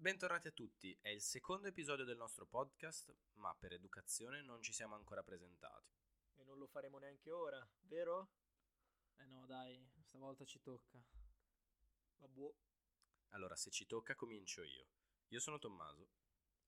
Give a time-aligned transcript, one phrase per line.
[0.00, 4.72] Bentornati a tutti, è il secondo episodio del nostro podcast, ma per educazione non ci
[4.72, 5.92] siamo ancora presentati.
[6.36, 8.30] E non lo faremo neanche ora, vero?
[9.16, 10.98] Eh no, dai, stavolta ci tocca.
[12.16, 12.54] Vabbè.
[13.32, 14.88] Allora, se ci tocca comincio io.
[15.28, 16.08] Io sono Tommaso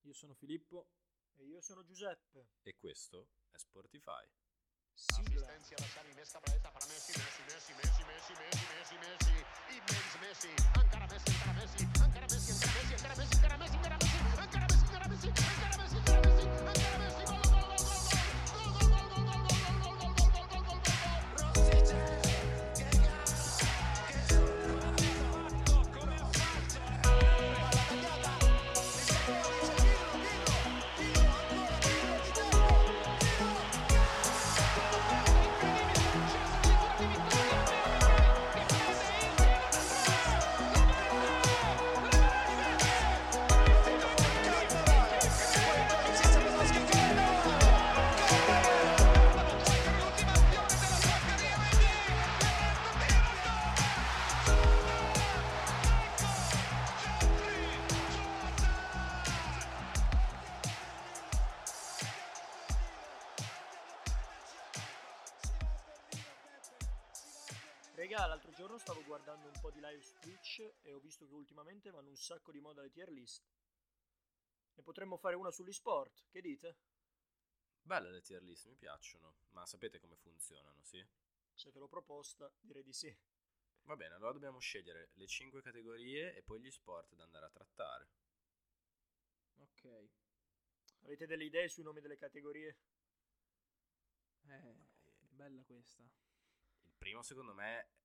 [0.02, 0.90] Io sono Filippo.
[1.36, 2.48] E io sono Giuseppe.
[2.60, 4.28] e questo è Sportify.
[5.10, 5.42] Sigla.
[5.42, 9.34] Asistencia da Xavi, Messi cabretta para Messi, Messi, Messi, Messi, Messi, Messi, Messi, Messi,
[9.72, 13.96] immens Messi, encara Messi, encara Messi, encara Messi, encara Messi, encara Messi, encara Messi, encara
[13.98, 15.91] Messi, encara Messi, encara Messi, encara Messi, encara Messi,
[69.62, 72.82] po' di live su Twitch e ho visto che ultimamente vanno un sacco di moda
[72.82, 73.48] le tier list.
[74.74, 76.78] Ne potremmo fare una sugli sport, che dite?
[77.80, 81.00] Belle le tier list, mi piacciono, ma sapete come funzionano, sì?
[81.54, 83.16] Se te l'ho proposta, direi di sì.
[83.82, 87.50] Va bene, allora dobbiamo scegliere le 5 categorie e poi gli sport da andare a
[87.50, 88.08] trattare.
[89.58, 90.10] Ok.
[91.02, 92.78] Avete delle idee sui nomi delle categorie?
[94.44, 94.74] Eh,
[95.20, 96.02] bella questa.
[96.82, 98.01] Il primo secondo me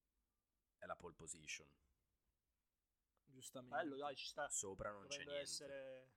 [0.78, 1.68] è la pole position.
[3.26, 3.76] Giustamente.
[3.76, 4.50] Bello, dai, ci sta.
[4.50, 5.50] Sopra non c'è Dovendo niente.
[5.50, 6.12] essere...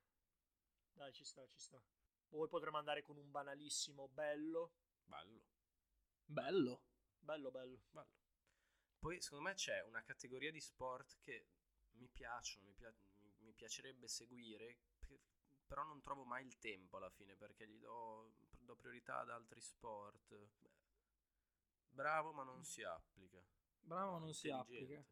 [0.92, 1.83] Dai, ci sta, ci sta.
[2.28, 4.72] Poi potremmo andare con un banalissimo bello.
[5.05, 5.44] Bello,
[6.25, 6.82] Bello.
[7.19, 7.81] Bello, bello.
[7.91, 8.09] bello.
[8.99, 11.47] Poi secondo me c'è una categoria di sport che
[11.93, 12.94] mi piacciono, mi, pia-
[13.38, 15.20] mi- piacerebbe seguire, pe-
[15.66, 19.60] però non trovo mai il tempo alla fine perché gli do, do priorità ad altri
[19.60, 20.34] sport.
[20.59, 20.70] Beh,
[21.88, 23.43] bravo ma non si applica.
[23.82, 25.04] Bravo, No, non si applica.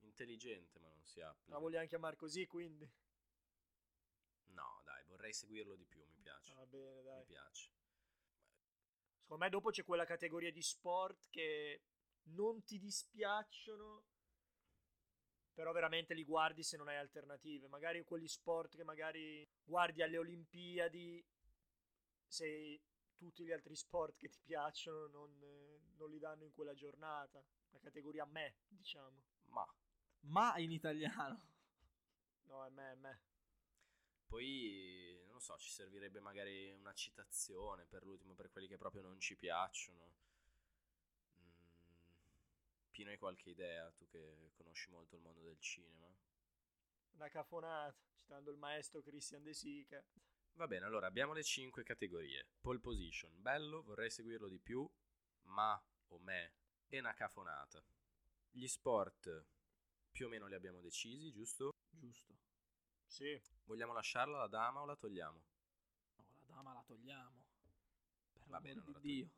[0.00, 0.78] intelligente.
[0.80, 1.52] Ma non si applica.
[1.52, 2.88] La vogliamo chiamare così, quindi?
[4.54, 6.54] No, dai, vorrei seguirlo di più, mi piace.
[6.54, 7.24] Va bene, mi dai.
[7.24, 7.70] piace.
[9.20, 11.82] Secondo me dopo c'è quella categoria di sport che
[12.28, 14.04] non ti dispiacciono,
[15.52, 17.66] però veramente li guardi se non hai alternative.
[17.68, 21.24] Magari quegli sport che magari guardi alle Olimpiadi,
[22.26, 22.80] se
[23.16, 25.38] tutti gli altri sport che ti piacciono non,
[25.96, 27.42] non li danno in quella giornata.
[27.76, 29.22] La categoria me, diciamo.
[29.48, 29.66] Ma
[30.20, 31.40] Ma in italiano.
[32.44, 33.20] No, è me, è me.
[34.26, 39.02] Poi, non lo so, ci servirebbe magari una citazione per l'ultimo, per quelli che proprio
[39.02, 40.14] non ci piacciono.
[41.42, 41.50] Mm,
[42.90, 46.10] Pino, hai qualche idea, tu che conosci molto il mondo del cinema?
[47.12, 50.02] Una cafonata, citando il maestro Christian De Sica.
[50.54, 52.46] Va bene, allora abbiamo le 5 categorie.
[52.60, 54.88] Pole position, bello, vorrei seguirlo di più,
[55.42, 56.52] ma o me
[56.88, 57.82] e una cafonata.
[58.50, 59.44] Gli sport
[60.10, 61.70] più o meno li abbiamo decisi, giusto?
[61.90, 62.34] Giusto.
[63.06, 65.44] Sì, Vogliamo lasciarla la dama o la togliamo?
[66.16, 67.44] No, la dama la togliamo.
[68.32, 69.30] Per Va bene, allora di Dio.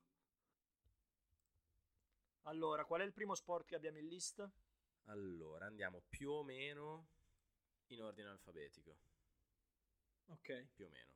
[2.43, 4.51] allora, qual è il primo sport che abbiamo in lista?
[5.07, 7.09] Allora, andiamo più o meno
[7.89, 8.97] in ordine alfabetico,
[10.29, 10.69] Ok.
[10.75, 11.13] più o meno.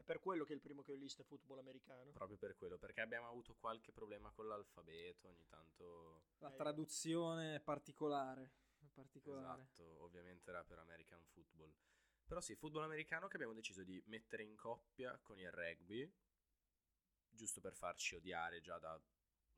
[0.00, 2.10] È per quello che il primo che ho in lista è football americano.
[2.12, 6.22] Proprio per quello, perché abbiamo avuto qualche problema con l'alfabeto, ogni tanto...
[6.38, 6.56] La Eh.
[6.56, 8.50] traduzione è particolare.
[8.78, 9.60] È particolare.
[9.62, 11.74] Esatto, ovviamente era per American Football.
[12.24, 16.10] Però sì, football americano che abbiamo deciso di mettere in coppia con il rugby,
[17.28, 18.98] giusto per farci odiare già da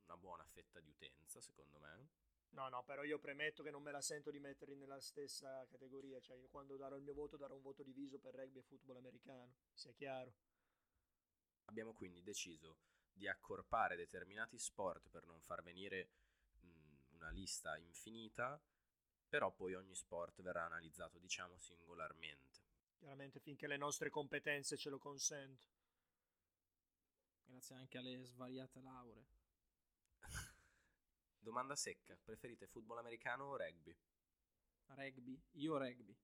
[0.07, 2.09] una buona fetta di utenza, secondo me.
[2.53, 6.21] No, no, però io premetto che non me la sento di metterli nella stessa categoria.
[6.21, 8.97] Cioè, io quando darò il mio voto darò un voto diviso per rugby e football
[8.97, 9.55] americano.
[9.73, 10.35] Sia chiaro.
[11.67, 12.77] Abbiamo quindi deciso
[13.11, 16.11] di accorpare determinati sport per non far venire
[16.61, 18.61] mh, una lista infinita,
[19.29, 22.61] però poi ogni sport verrà analizzato, diciamo, singolarmente.
[22.99, 25.73] Chiaramente finché le nostre competenze ce lo consentono.
[27.47, 29.27] Grazie anche alle svariate lauree.
[31.53, 33.95] Domanda secca, preferite football americano o rugby?
[34.87, 35.39] Rugby.
[35.57, 36.17] Io rugby.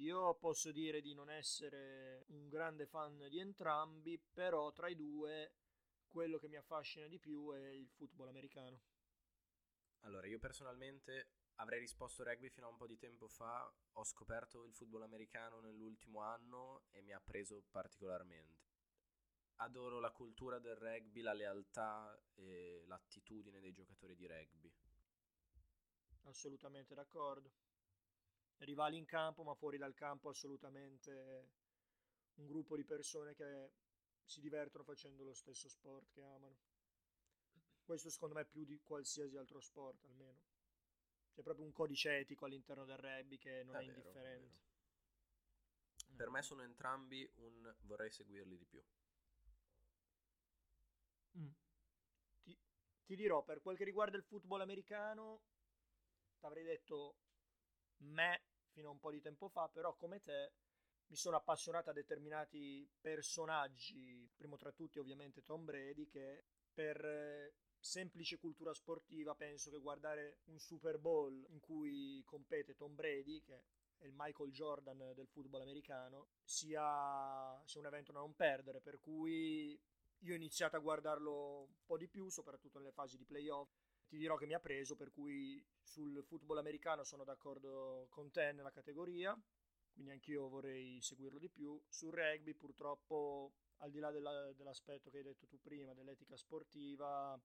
[0.00, 5.54] Io posso dire di non essere un grande fan di entrambi, però tra i due
[6.10, 8.82] quello che mi affascina di più è il football americano.
[10.00, 14.66] Allora, io personalmente avrei risposto rugby fino a un po' di tempo fa, ho scoperto
[14.66, 18.73] il football americano nell'ultimo anno e mi ha preso particolarmente.
[19.56, 24.72] Adoro la cultura del rugby, la lealtà e l'attitudine dei giocatori di rugby.
[26.22, 27.52] Assolutamente d'accordo.
[28.58, 31.50] Rivali in campo, ma fuori dal campo assolutamente
[32.34, 33.72] un gruppo di persone che
[34.24, 36.56] si divertono facendo lo stesso sport che amano.
[37.84, 40.40] Questo secondo me è più di qualsiasi altro sport, almeno.
[41.32, 44.62] C'è proprio un codice etico all'interno del rugby che non è, È vero, è indifferente.
[46.16, 48.82] Per me sono entrambi un vorrei seguirli di più.
[51.38, 51.50] Mm.
[52.42, 52.58] Ti,
[53.04, 55.42] ti dirò, per quel che riguarda il football americano,
[56.38, 57.16] ti avrei detto
[57.98, 60.52] me fino a un po' di tempo fa, però come te
[61.06, 67.54] mi sono appassionato a determinati personaggi, primo tra tutti ovviamente Tom Brady, che per eh,
[67.78, 73.64] semplice cultura sportiva penso che guardare un Super Bowl in cui compete Tom Brady, che
[73.98, 78.98] è il Michael Jordan del football americano, sia, sia un evento da non perdere, per
[78.98, 79.78] cui
[80.24, 83.70] io ho iniziato a guardarlo un po' di più, soprattutto nelle fasi di playoff.
[84.06, 88.52] Ti dirò che mi ha preso, per cui sul football americano sono d'accordo con te
[88.52, 89.38] nella categoria,
[89.92, 91.80] quindi anch'io vorrei seguirlo di più.
[91.88, 97.38] Sul rugby purtroppo, al di là della- dell'aspetto che hai detto tu prima, dell'etica sportiva,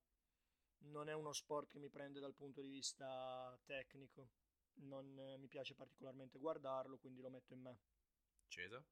[0.91, 4.29] non è uno sport che mi prende dal punto di vista tecnico.
[4.81, 7.79] Non eh, mi piace particolarmente guardarlo, quindi lo metto in me.
[8.49, 8.83] Cesa?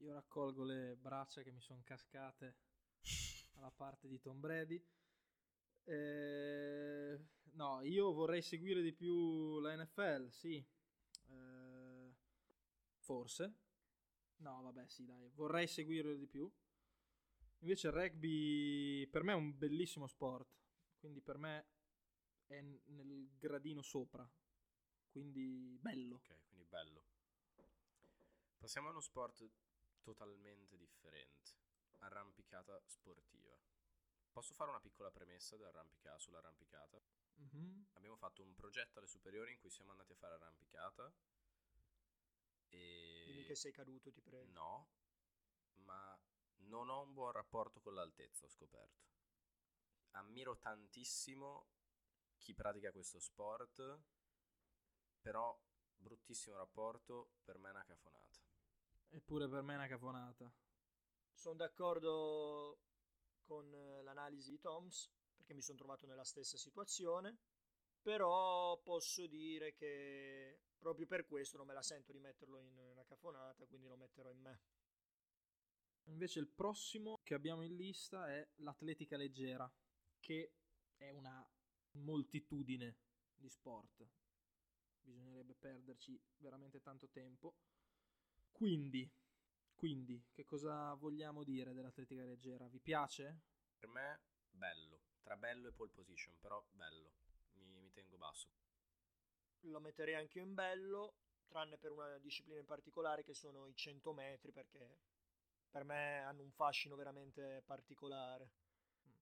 [0.00, 2.56] Io raccolgo le braccia che mi sono cascate
[3.56, 4.82] alla parte di Tom Brady.
[5.84, 7.18] Eh,
[7.52, 10.64] no, io vorrei seguire di più la NFL, sì.
[11.28, 12.14] Eh,
[12.96, 13.54] forse.
[14.36, 16.50] No, vabbè, sì, dai, vorrei seguirlo di più.
[17.58, 20.48] Invece il rugby per me è un bellissimo sport,
[20.98, 21.66] quindi per me
[22.46, 24.26] è nel gradino sopra.
[25.10, 26.16] Quindi bello.
[26.16, 27.04] Ok, quindi bello.
[28.56, 29.46] Passiamo a uno sport
[30.02, 31.58] totalmente differente.
[31.98, 33.58] Arrampicata sportiva.
[34.30, 37.00] Posso fare una piccola premessa dell'arrampica- sull'arrampicata?
[37.34, 37.88] Mhm.
[37.92, 41.12] Abbiamo fatto un progetto alle superiori in cui siamo andati a fare arrampicata.
[42.68, 43.24] E...
[43.26, 44.50] Dimmi che sei caduto, ti prego.
[44.52, 44.90] No,
[45.82, 46.18] ma
[46.68, 49.08] non ho un buon rapporto con l'altezza, ho scoperto.
[50.12, 51.68] Ammiro tantissimo
[52.38, 54.00] chi pratica questo sport,
[55.20, 55.58] però
[55.96, 58.39] bruttissimo rapporto, per me è una cafonata.
[59.10, 60.52] Eppure per me è una cafonata.
[61.32, 62.78] Sono d'accordo
[63.42, 67.38] con eh, l'analisi di Toms perché mi sono trovato nella stessa situazione,
[68.00, 73.04] però posso dire che proprio per questo non me la sento di metterlo in una
[73.04, 74.60] cafonata, quindi lo metterò in me.
[76.04, 79.70] Invece il prossimo che abbiamo in lista è l'atletica leggera,
[80.18, 80.54] che
[80.96, 81.46] è una
[81.92, 82.96] moltitudine
[83.34, 84.06] di sport.
[85.00, 87.54] Bisognerebbe perderci veramente tanto tempo.
[88.60, 89.10] Quindi,
[89.74, 92.68] quindi, che cosa vogliamo dire dell'atletica leggera?
[92.68, 93.40] Vi piace?
[93.78, 94.20] Per me,
[94.50, 95.00] bello.
[95.22, 97.10] Tra bello e pole position, però bello.
[97.54, 98.50] Mi, mi tengo basso.
[99.60, 101.14] Lo metterei anche io in bello,
[101.48, 104.98] tranne per una disciplina in particolare che sono i 100 metri perché
[105.70, 108.50] per me hanno un fascino veramente particolare.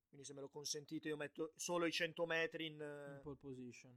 [0.08, 3.96] Quindi se me lo consentite io metto solo i 100 metri in, In pole position.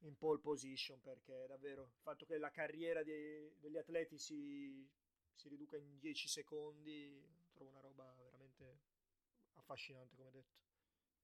[0.00, 4.88] In pole position perché davvero il fatto che la carriera dei- degli atleti si,
[5.34, 7.20] si riduca in 10 secondi
[7.52, 8.80] trovo una roba veramente
[9.54, 10.56] affascinante come detto.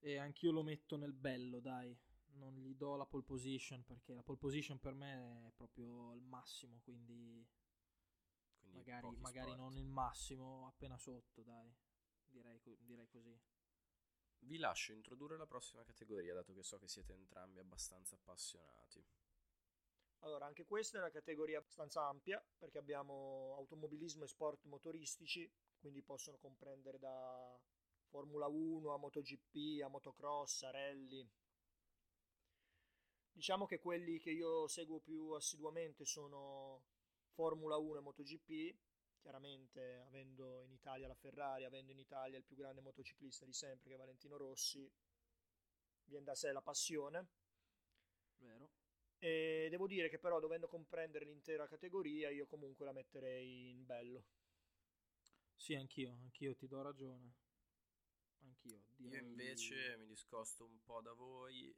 [0.01, 1.97] E anch'io lo metto nel bello, dai.
[2.37, 6.23] Non gli do la pole position perché la pole position per me è proprio il
[6.23, 7.47] massimo, quindi
[8.59, 11.73] Quindi magari, magari non il massimo, appena sotto, dai.
[12.29, 13.39] Direi, direi così.
[14.47, 19.03] Vi lascio introdurre la prossima categoria, dato che so che siete entrambi abbastanza appassionati.
[20.19, 26.03] Allora, anche questa è una categoria abbastanza ampia perché abbiamo automobilismo e sport motoristici, quindi
[26.03, 27.59] possono comprendere da
[28.09, 31.27] Formula 1 a MotoGP, a motocross, a rally.
[33.33, 36.85] Diciamo che quelli che io seguo più assiduamente sono
[37.33, 38.77] Formula 1 e MotoGP,
[39.25, 43.89] chiaramente avendo in Italia la Ferrari, avendo in Italia il più grande motociclista di sempre
[43.89, 44.87] che è Valentino Rossi,
[46.05, 47.27] viene da sé la passione.
[48.37, 48.71] Vero?
[49.19, 54.27] E devo dire che però dovendo comprendere l'intera categoria io comunque la metterei in bello.
[55.57, 57.33] Sì, anch'io, anch'io ti do ragione.
[58.43, 58.83] Anch'io.
[58.99, 61.75] Io direi- invece mi discosto un po' da voi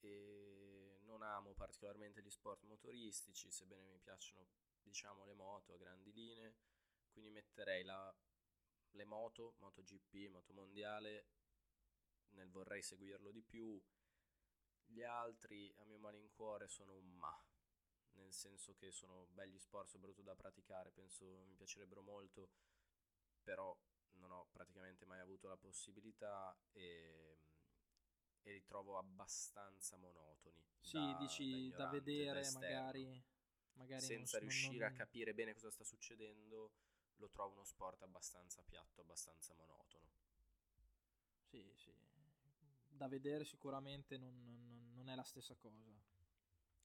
[0.00, 4.46] e non amo particolarmente gli sport motoristici, sebbene mi piacciono,
[4.82, 6.54] diciamo, le moto a grandi linee,
[7.14, 8.14] quindi metterei la-
[8.92, 11.26] le moto, MotoGP, Moto Mondiale,
[12.34, 13.80] nel vorrei seguirlo di più,
[14.86, 17.36] Gli altri, a mio malincuore, sono un ma.
[18.12, 20.90] Nel senso che sono belli sport, soprattutto da praticare.
[20.92, 22.50] Penso mi piacerebbero molto,
[23.42, 23.76] però
[24.18, 27.38] non ho praticamente mai avuto la possibilità e,
[28.42, 30.62] e li trovo abbastanza monotoni.
[30.80, 32.68] Sì, da- dici da, ignorante, vedere esterno.
[32.68, 33.24] magari,
[33.72, 36.72] magari senza non, riuscire non- a capire bene cosa sta succedendo,
[37.16, 40.02] lo trovo uno sport abbastanza piatto, abbastanza monotono.
[41.48, 41.92] Sì, sì.
[42.88, 45.82] Da vedere sicuramente non, non- non è la stessa cosa.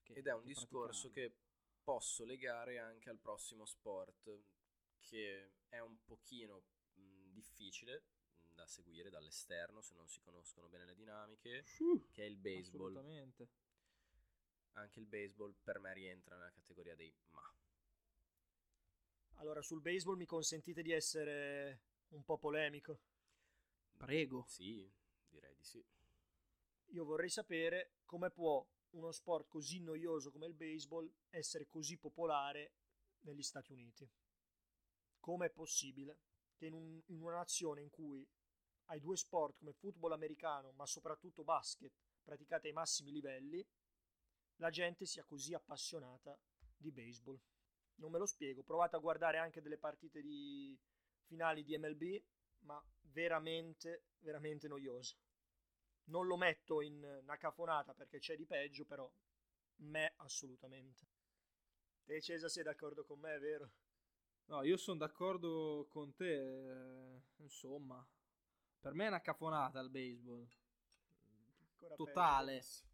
[0.03, 1.36] che- Ed è un che discorso che
[1.83, 4.41] posso legare anche al prossimo sport,
[5.00, 6.63] che è un pochino
[6.95, 8.03] mh, difficile
[8.50, 12.89] da seguire dall'esterno se non si conoscono bene le dinamiche, Uh, che è il baseball.
[12.95, 13.50] Assolutamente.
[14.74, 17.53] Anche il baseball per me rientra nella categoria dei ma.
[19.39, 21.79] Allora, sul baseball mi consentite di essere
[22.10, 23.00] un po' polemico.
[23.98, 24.43] Prego.
[24.48, 24.89] Sì,
[25.29, 25.84] direi di sì.
[26.91, 32.74] Io vorrei sapere come può uno sport così noioso come il baseball essere così popolare
[33.22, 34.10] negli Stati Uniti.
[35.19, 36.17] Come è possibile
[36.55, 38.27] che in, un- in una nazione in cui
[38.86, 41.93] hai due sport come football americano, ma soprattutto basket,
[42.24, 43.65] praticati ai massimi livelli,
[44.58, 46.38] la gente sia così appassionata
[46.75, 47.39] di baseball?
[47.99, 48.63] Non me lo spiego.
[48.63, 50.77] Provate a guardare anche delle partite di
[51.25, 52.21] finali di MLB,
[52.61, 55.15] ma veramente, veramente noioso.
[56.05, 59.09] Non lo metto in una cafonata perché c'è di peggio, però
[59.77, 61.07] me assolutamente.
[62.05, 63.71] Te Cesa sei d'accordo con me, vero?
[64.47, 67.13] No, io sono d'accordo con te.
[67.15, 68.05] eh, insomma,
[68.79, 70.47] per me è una cafonata il baseball.
[71.61, 72.53] Ancora Totale.
[72.53, 72.87] peggio.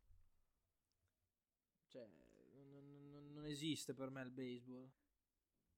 [1.88, 2.06] Cioè,
[3.46, 4.92] non, esiste per me il baseball.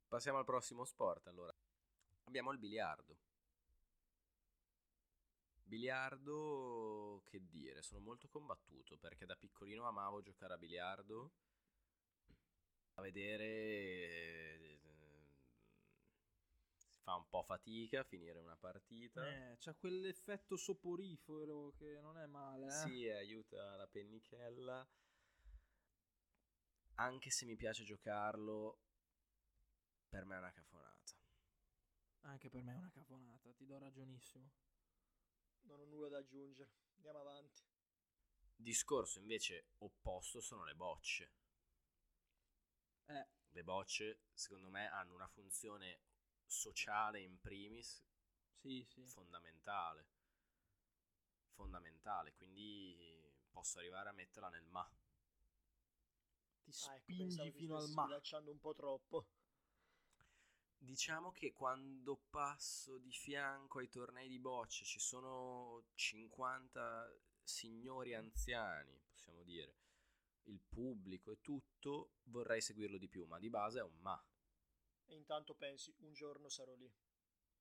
[0.08, 1.54] Passiamo al prossimo sport allora.
[2.24, 3.18] Abbiamo il biliardo.
[5.64, 11.34] Biliardo, che dire, sono molto combattuto perché da piccolino amavo giocare a biliardo.
[12.94, 14.80] A vedere eh,
[16.78, 19.28] si fa un po' fatica a finire una partita.
[19.28, 22.72] Eh, c'ha quell'effetto soporifero che non è male, eh.
[22.72, 24.88] Sì, aiuta la pennichella.
[27.00, 28.80] Anche se mi piace giocarlo,
[30.10, 31.16] per me è una cafonata.
[32.22, 34.52] Anche per me è una cafonata, ti do ragionissimo.
[35.62, 36.72] Non ho nulla da aggiungere.
[36.96, 37.64] Andiamo avanti.
[38.56, 41.32] Discorso invece opposto sono le bocce.
[43.10, 46.00] Eh, Le bocce, secondo me, hanno una funzione
[46.46, 48.02] sociale in primis
[48.62, 49.06] sì, sì.
[49.06, 50.08] fondamentale.
[51.56, 54.90] Fondamentale, quindi posso arrivare a metterla nel ma.
[56.68, 58.04] Ti Ah, ecco, spingi vi fino al stessi ma.
[58.04, 59.26] sfilacciando un po' troppo.
[60.80, 67.10] Diciamo che quando passo di fianco ai tornei di bocce ci sono 50
[67.44, 69.76] signori anziani, possiamo dire,
[70.44, 74.22] il pubblico e tutto, vorrei seguirlo di più, ma di base è un ma.
[75.06, 76.92] E intanto pensi, un giorno sarò lì.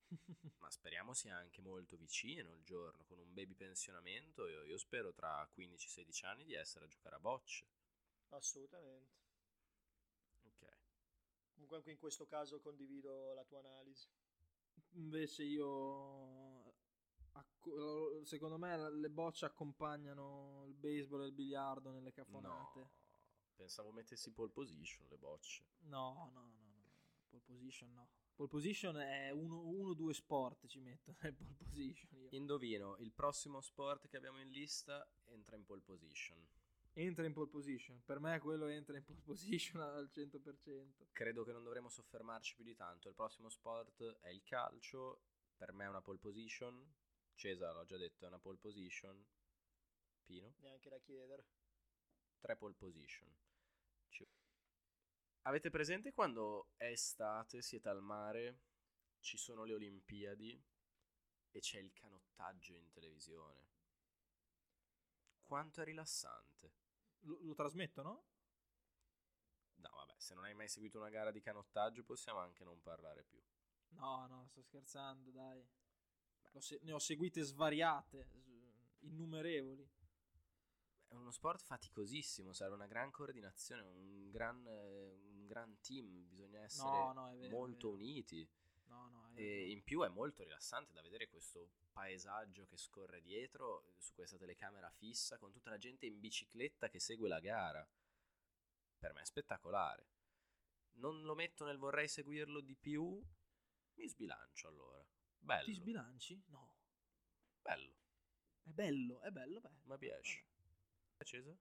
[0.59, 4.47] Ma speriamo sia anche molto vicino il giorno, con un baby pensionamento.
[4.47, 7.65] Io, io spero tra 15-16 anni di essere a giocare a bocce.
[8.29, 9.15] Assolutamente.
[10.43, 10.77] Ok.
[11.53, 14.09] Comunque anche in questo caso condivido la tua analisi.
[14.91, 16.73] Invece io...
[18.23, 22.79] Secondo me le bocce accompagnano il baseball e il biliardo nelle cafonate.
[22.79, 22.91] No,
[23.55, 25.63] pensavo mettessi pole position le bocce.
[25.79, 26.93] No, no, no, no.
[27.29, 28.09] Pole position no.
[28.33, 32.29] Pole position è uno, uno o due sport ci metto nel pole position io.
[32.31, 36.41] Indovino, il prossimo sport che abbiamo in lista entra in pole position.
[36.99, 38.01] Entra in pole position.
[38.03, 41.09] Per me quello entra in pole position al 100%.
[41.11, 43.07] Credo che non dovremo soffermarci più di tanto.
[43.07, 45.21] Il prossimo sport è il calcio.
[45.55, 46.95] Per me è una pole position.
[47.35, 49.23] Cesa, l'ho già detto, è una pole position.
[50.25, 50.55] Pino?
[50.57, 51.45] Neanche da chiedere.
[52.39, 53.31] tre pole position.
[54.09, 54.27] Ci-
[55.43, 58.61] Avete presente quando è estate, siete al mare,
[59.19, 60.59] ci sono le Olimpiadi
[61.51, 63.65] e c'è il canottaggio in televisione?
[65.43, 66.85] Quanto è rilassante.
[67.21, 68.23] Lo, lo trasmettono?
[69.77, 73.23] No, vabbè, se non hai mai seguito una gara di canottaggio possiamo anche non parlare
[73.23, 73.41] più.
[73.89, 75.65] No, no, sto scherzando, dai.
[76.59, 78.29] Se- ne ho seguite svariate,
[78.99, 79.87] innumerevoli.
[81.07, 86.61] È uno sport faticosissimo, serve una gran coordinazione, un gran, eh, un gran team, bisogna
[86.61, 88.47] essere No, no, vero, molto uniti.
[88.87, 93.83] No, no, E in più è molto rilassante da vedere questo paesaggio che scorre dietro
[93.83, 97.87] eh, su questa telecamera fissa con tutta la gente in bicicletta che segue la gara.
[98.97, 100.07] Per me è spettacolare.
[100.93, 103.23] Non lo metto nel vorrei seguirlo di più.
[103.93, 105.05] Mi sbilancio allora.
[105.37, 105.65] Bello.
[105.65, 106.43] Ti sbilanci?
[106.47, 106.73] No.
[107.61, 107.93] bello.
[108.63, 109.81] È bello, è bello, bello.
[109.83, 110.45] Ma piace.
[111.17, 111.57] Vabbè.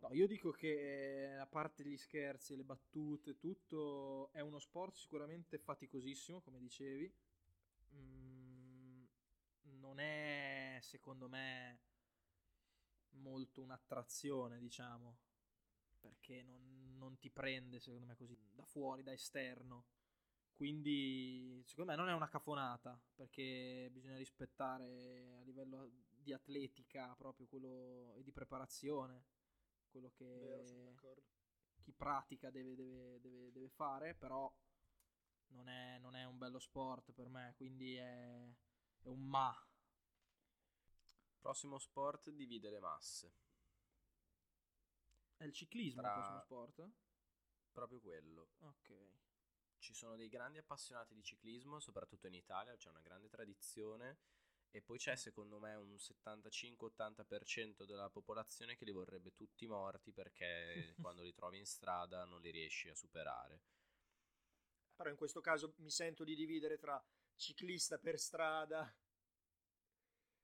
[0.00, 5.58] No, io dico che a parte gli scherzi, le battute, tutto è uno sport sicuramente
[5.58, 7.10] faticosissimo, come dicevi.
[7.94, 9.04] Mm,
[9.80, 11.78] non è, secondo me,
[13.12, 15.16] molto un'attrazione, diciamo,
[16.00, 19.84] perché non, non ti prende, secondo me, così da fuori, da esterno.
[20.54, 27.46] Quindi, secondo me, non è una cafonata, perché bisogna rispettare a livello di atletica proprio
[27.46, 29.24] quello e di preparazione
[29.94, 30.24] quello che
[31.00, 31.22] Vero,
[31.82, 34.52] chi pratica deve, deve- deve- deve fare, però
[35.48, 38.42] non è, non è un bello sport per me, quindi è,
[39.02, 39.54] è un ma.
[41.38, 43.32] Prossimo sport divide le masse.
[45.36, 46.90] È il ciclismo Tra- il prossimo sport?
[47.72, 48.48] Proprio quello.
[48.62, 48.92] Ok.
[49.78, 54.18] Ci sono dei grandi appassionati di ciclismo, soprattutto in Italia, c'è una grande tradizione
[54.74, 60.96] e poi c'è secondo me un 75-80% della popolazione che li vorrebbe tutti morti perché
[61.00, 63.60] quando li trovi in strada non li riesci a superare.
[64.96, 67.00] Però in questo caso mi sento di dividere tra
[67.36, 68.92] ciclista per strada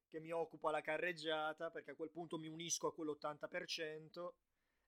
[0.08, 4.32] che mi occupa la carreggiata, perché a quel punto mi unisco a quell'80%,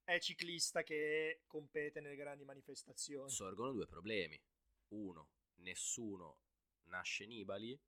[0.05, 3.31] e ciclista che compete nelle grandi manifestazioni.
[3.31, 4.41] Sorgono due problemi.
[4.89, 6.39] Uno, nessuno
[6.85, 7.81] nasce Nibali,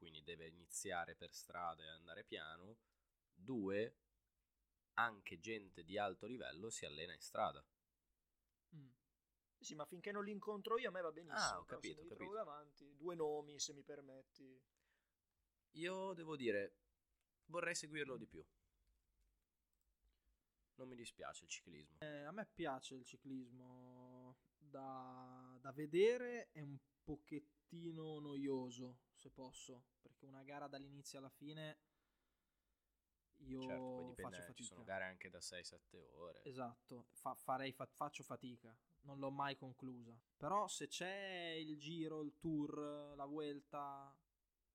[0.00, 2.78] quindi deve iniziare per strada e andare piano.
[3.34, 3.98] Due,
[4.94, 7.62] anche gente di alto livello si allena in strada.
[8.74, 8.88] Mm.
[9.58, 11.38] Sì, ma finché non li incontro io a me va benissimo.
[11.38, 12.32] Ah, ho capito, ho trovo capito.
[12.32, 14.58] davanti, due nomi se mi permetti.
[15.72, 16.76] Io devo dire,
[17.46, 18.42] vorrei seguirlo di più.
[20.76, 21.98] Non mi dispiace il ciclismo.
[22.00, 29.84] Eh, a me piace il ciclismo da, da vedere, è un pochettino noioso, se posso,
[30.00, 31.78] perché una gara dall'inizio alla fine
[33.42, 34.52] io certo, poi faccio dipende, fatica.
[34.54, 36.40] ci sono gare anche da 6-7 ore.
[36.44, 40.18] Esatto, fa- farei fa- faccio fatica, non l'ho mai conclusa.
[40.36, 44.14] Però se c'è il giro, il tour, la vuelta,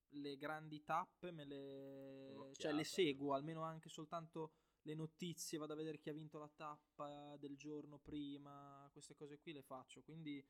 [0.10, 4.54] le grandi tappe, me le, cioè, le seguo, almeno anche soltanto
[4.84, 9.40] le notizie, vado a vedere chi ha vinto la tappa del giorno prima, queste cose
[9.40, 10.44] qui le faccio, quindi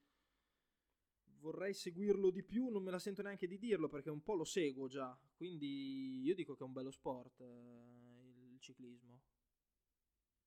[1.46, 4.46] vorrei seguirlo di più, non me la sento neanche di dirlo perché un po' lo
[4.46, 9.22] seguo già, quindi io dico che è un bello sport eh, il ciclismo.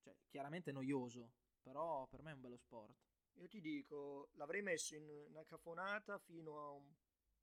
[0.00, 1.30] Cioè, chiaramente noioso,
[1.62, 2.96] però per me è un bello sport.
[3.34, 6.92] Io ti dico, l'avrei messo in una cafonata fino a un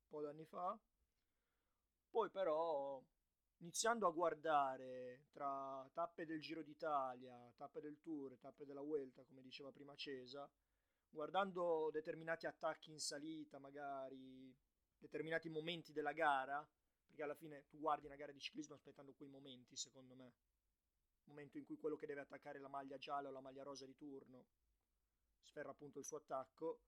[0.06, 0.78] po' d'anni fa.
[2.10, 3.02] Poi però,
[3.60, 9.40] iniziando a guardare tra tappe del Giro d'Italia, tappe del Tour, tappe della Vuelta, come
[9.40, 10.46] diceva prima Cesa,
[11.10, 14.54] guardando determinati attacchi in salita, magari
[14.98, 16.66] determinati momenti della gara,
[17.04, 20.34] perché alla fine tu guardi una gara di ciclismo aspettando quei momenti, secondo me.
[21.24, 23.96] Momento in cui quello che deve attaccare la maglia gialla o la maglia rosa di
[23.96, 24.46] turno
[25.42, 26.80] sferra appunto il suo attacco.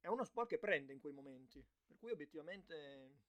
[0.00, 3.20] È uno sport che prende in quei momenti, per cui obiettivamente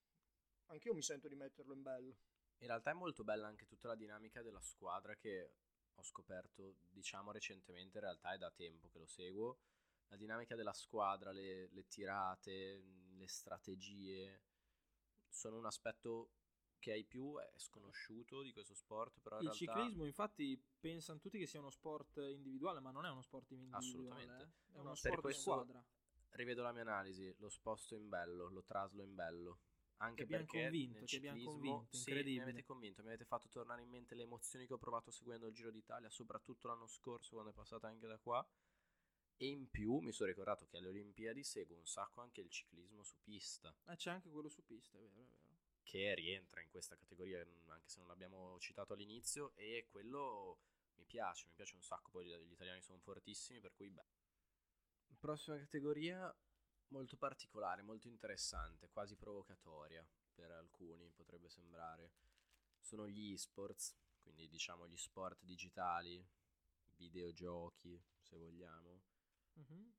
[0.68, 2.18] anch'io mi sento di metterlo in bello.
[2.60, 5.54] In realtà è molto bella anche tutta la dinamica della squadra che
[5.96, 9.60] ho scoperto, diciamo, recentemente, in realtà è da tempo che lo seguo.
[10.08, 14.42] La dinamica della squadra, le, le tirate, mh, le strategie,
[15.28, 16.30] sono un aspetto
[16.80, 19.74] che ai più è sconosciuto di questo sport, però in Il realtà...
[19.74, 23.88] ciclismo, infatti, pensano tutti che sia uno sport individuale, ma non è uno sport individuale.
[23.88, 24.44] Assolutamente.
[24.44, 24.76] eh.
[24.76, 25.86] È uno Per sport di squadra.
[26.32, 29.60] Rivedo la mia analisi, lo sposto in bello, lo traslo in bello.
[30.04, 33.48] Anche abbiamo perché convinto, ti abbiamo ciclismo, convinto, sì, mi avete convinto, mi avete fatto
[33.48, 37.32] tornare in mente le emozioni che ho provato seguendo il Giro d'Italia, soprattutto l'anno scorso
[37.32, 38.46] quando è passata anche da qua.
[39.38, 43.04] E in più mi sono ricordato che alle Olimpiadi seguo un sacco anche il ciclismo
[43.04, 45.62] su pista, Eh, c'è anche quello su pista, è vero, è vero.
[45.84, 50.60] che rientra in questa categoria, anche se non l'abbiamo citato all'inizio, e quello
[50.96, 54.06] mi piace, mi piace un sacco, poi gli gli italiani sono fortissimi, per cui beh.
[55.20, 56.34] Prossima categoria
[56.94, 62.14] molto particolare, molto interessante, quasi provocatoria per alcuni potrebbe sembrare.
[62.80, 66.24] Sono gli esports, quindi diciamo gli sport digitali,
[66.98, 69.02] videogiochi, se vogliamo.
[69.54, 69.94] Mhm.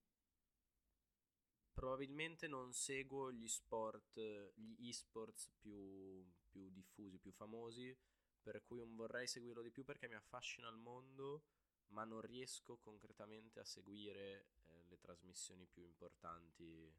[1.73, 7.97] Probabilmente non seguo gli sport, gli esports più, più diffusi, più famosi,
[8.41, 11.43] per cui non vorrei seguirlo di più perché mi affascina il mondo,
[11.89, 16.93] ma non riesco concretamente a seguire eh, le trasmissioni più importanti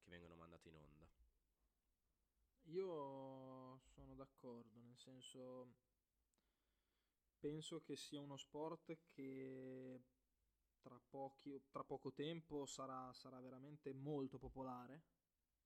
[0.00, 1.08] che vengono mandate in onda.
[2.68, 5.74] Io sono d'accordo, nel senso
[7.38, 10.02] penso che sia uno sport che
[10.80, 15.02] tra, pochi, tra poco tempo sarà, sarà veramente molto popolare,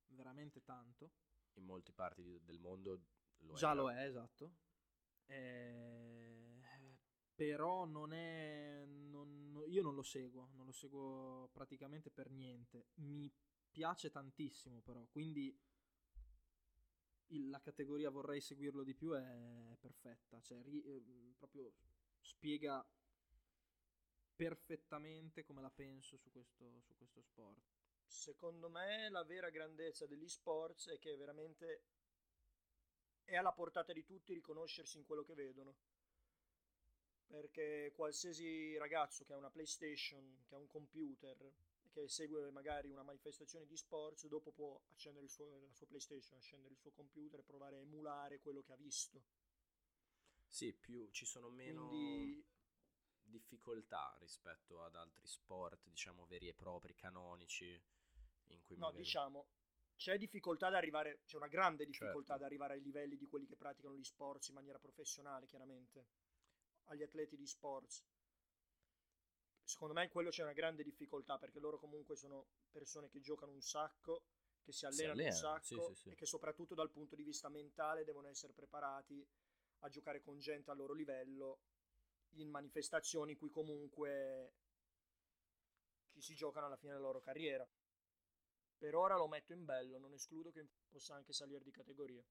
[0.07, 1.13] veramente tanto.
[1.55, 3.01] In molte parti del mondo
[3.39, 3.57] lo è.
[3.57, 4.57] Già lo è, esatto.
[5.27, 6.18] Eh,
[7.39, 8.83] però non è...
[8.85, 12.87] non- io non lo seguo, non lo seguo praticamente per niente.
[12.95, 13.31] Mi
[13.71, 15.57] piace tantissimo però, quindi
[17.29, 21.03] il- la categoria vorrei seguirlo di più è perfetta, cioè ri- eh,
[21.39, 21.73] proprio
[22.21, 22.85] spiega
[24.35, 27.61] perfettamente come la penso su questo, su questo sport.
[28.07, 31.83] Secondo me la vera grandezza degli sports è che veramente
[33.23, 35.77] è alla portata di tutti riconoscersi in quello che vedono.
[37.29, 41.53] Perché qualsiasi ragazzo che ha una PlayStation, che ha un computer
[41.91, 46.73] che segue magari una manifestazione di sports, dopo può accendere suo- la sua PlayStation, accendere
[46.75, 49.23] il suo computer e provare a emulare quello che ha visto.
[50.49, 52.45] Sì, più ci sono meno Quindi
[53.23, 57.81] difficoltà rispetto ad altri sport, diciamo veri e propri, canonici,
[58.49, 58.93] in cui No, magari...
[58.93, 59.47] diciamo,
[59.97, 62.35] c'è difficoltà ad arrivare, c'è una grande difficoltà Certo.
[62.35, 66.07] ad arrivare ai livelli di quelli che praticano gli sports in maniera professionale, chiaramente,
[66.89, 68.05] agli atleti di sports.
[69.63, 73.53] Secondo me in quello c'è una grande difficoltà perché loro comunque sono persone che giocano
[73.53, 74.25] un sacco,
[74.63, 76.09] che si allenano un allenano, sì, sacco sì, sì.
[76.11, 79.27] e che soprattutto dal punto di vista mentale devono essere preparati
[79.81, 81.61] a giocare con gente al loro livello
[82.33, 84.55] in manifestazioni in cui comunque
[86.13, 87.69] ci si giocano alla fine della loro carriera.
[88.77, 92.25] Per ora lo metto in bello, non escludo che possa anche salire di categoria.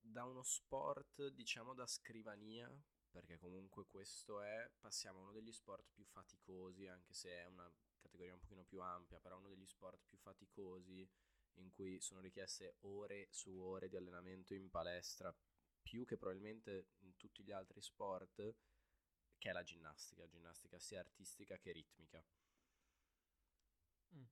[0.00, 2.70] da uno sport, diciamo da scrivania,
[3.16, 7.66] perché comunque questo è, passiamo a uno degli sport più faticosi, anche se è una
[7.98, 11.08] categoria un pochino più ampia, però uno degli sport più faticosi
[11.54, 15.34] in cui sono richieste ore su ore di allenamento in palestra,
[15.80, 18.54] più che probabilmente in tutti gli altri sport,
[19.38, 22.22] che è la ginnastica, ginnastica sia artistica che ritmica.
[24.14, 24.24] Mm.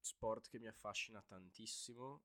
[0.00, 2.22] Sport che mi affascina tantissimo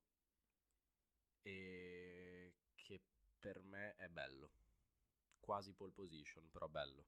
[1.42, 3.02] e che
[3.40, 4.52] per me è bello.
[5.40, 7.06] Quasi pole position, però bello.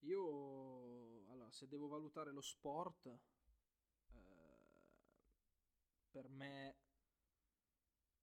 [0.00, 3.20] Io, allora, se devo valutare lo sport, eh,
[6.10, 6.76] per me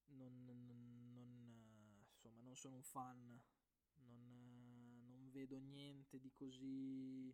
[0.08, 3.42] non, non- non, insomma, non sono un fan,
[3.96, 7.34] non, non vedo niente di così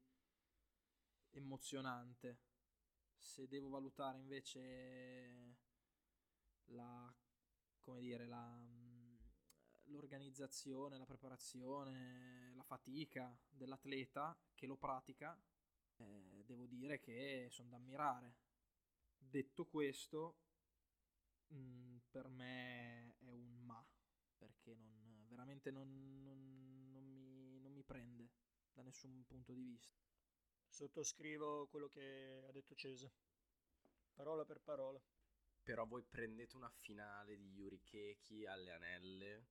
[1.32, 2.40] emozionante.
[3.20, 5.58] Se devo valutare invece
[6.66, 7.14] la,
[7.82, 8.75] come dire, la,
[9.86, 15.38] l'organizzazione, la preparazione, la fatica dell'atleta che lo pratica,
[15.98, 18.36] eh, devo dire che sono da ammirare.
[19.18, 20.38] Detto questo,
[21.54, 23.84] mm, per me è un ma,
[24.38, 28.30] perché non- veramente non, non- non mi, non mi prende
[28.74, 29.98] da nessun punto di vista.
[30.68, 33.12] Sottoscrivo quello che ha detto Cese,
[34.14, 35.02] parola per parola.
[35.64, 39.46] Però voi prendete una finale di Yuri Keki alle anelle,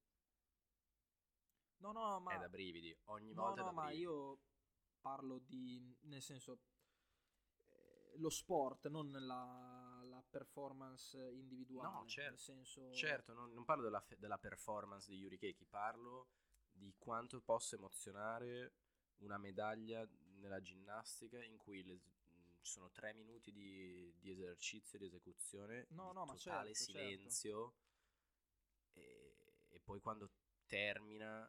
[1.85, 2.33] No, no, ma...
[2.35, 2.97] è da brividi.
[3.05, 4.03] Ogni No, volta no, ma brividi.
[4.03, 4.39] io
[5.01, 6.59] parlo di, nel senso,
[7.69, 11.91] eh, lo sport, non la, la performance individuale.
[11.91, 16.29] No, certo, senso, Certo, non, non parlo della, della performance di Yuri Keki, parlo
[16.71, 18.73] di quanto possa emozionare
[19.19, 20.07] una medaglia
[20.39, 25.89] nella ginnastica in cui le- mh, ci sono tre minuti di, di esercizio, di esecuzione,
[25.93, 27.23] No, di no, totale certo, certo.
[27.27, 27.75] silenzio
[28.95, 29.37] e,
[29.71, 30.31] e poi quando
[30.67, 31.49] termina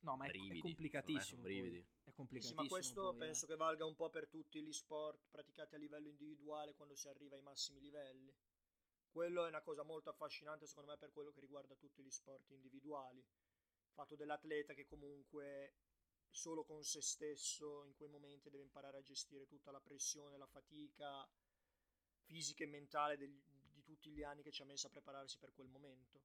[0.00, 1.18] no, ma è, è brividi, complicatissimo.
[1.18, 1.28] me poi.
[1.28, 1.86] sono brividi.
[2.04, 2.62] È Sì, complicatissimo.
[2.62, 3.18] ma questo poi, eh.
[3.18, 7.08] penso che valga un po' per tutti gli sport praticati a livello individuale quando si
[7.08, 8.34] arriva ai massimi livelli.
[9.10, 12.50] Quello è una cosa molto affascinante secondo me per quello che riguarda tutti gli sport
[12.50, 13.18] individuali.
[13.18, 15.74] Il fatto dell'atleta che comunque
[16.30, 20.46] solo con se stesso in quei momenti deve imparare a gestire tutta la pressione, la
[20.46, 21.28] fatica
[22.22, 25.52] fisica e mentale degli- di tutti gli anni che ci ha messo a prepararsi per
[25.52, 26.20] quel momento.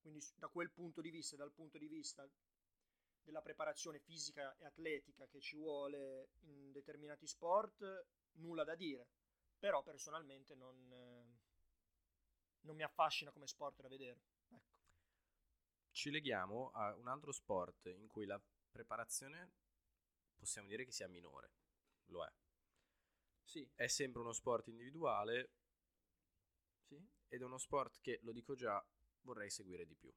[0.00, 2.28] Quindi da quel punto di vista, dal punto di vista
[3.24, 9.08] della preparazione fisica e atletica che ci vuole in determinati sport, nulla da dire.
[9.58, 11.38] Però personalmente non, eh,
[12.60, 14.20] non mi affascina come sport da vedere.
[14.48, 14.76] Ecco.
[15.90, 19.52] Ci leghiamo a un altro sport in cui la preparazione
[20.36, 21.52] possiamo dire che sia minore,
[22.06, 22.32] lo è.
[23.42, 25.50] Sì, È sempre uno sport individuale
[26.86, 26.96] sì.
[27.28, 28.84] ed è uno sport che, lo dico già,
[29.20, 30.12] vorrei seguire di più.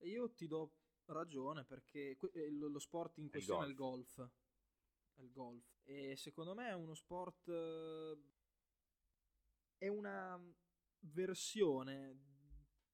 [0.00, 0.72] Io ti do
[1.06, 4.28] ragione perché eh, lo, lo sport in questione è il golf.
[5.14, 5.64] È il golf.
[5.84, 7.48] E secondo me è uno sport.
[7.48, 8.16] eh,
[9.78, 10.40] È una
[11.00, 12.20] versione.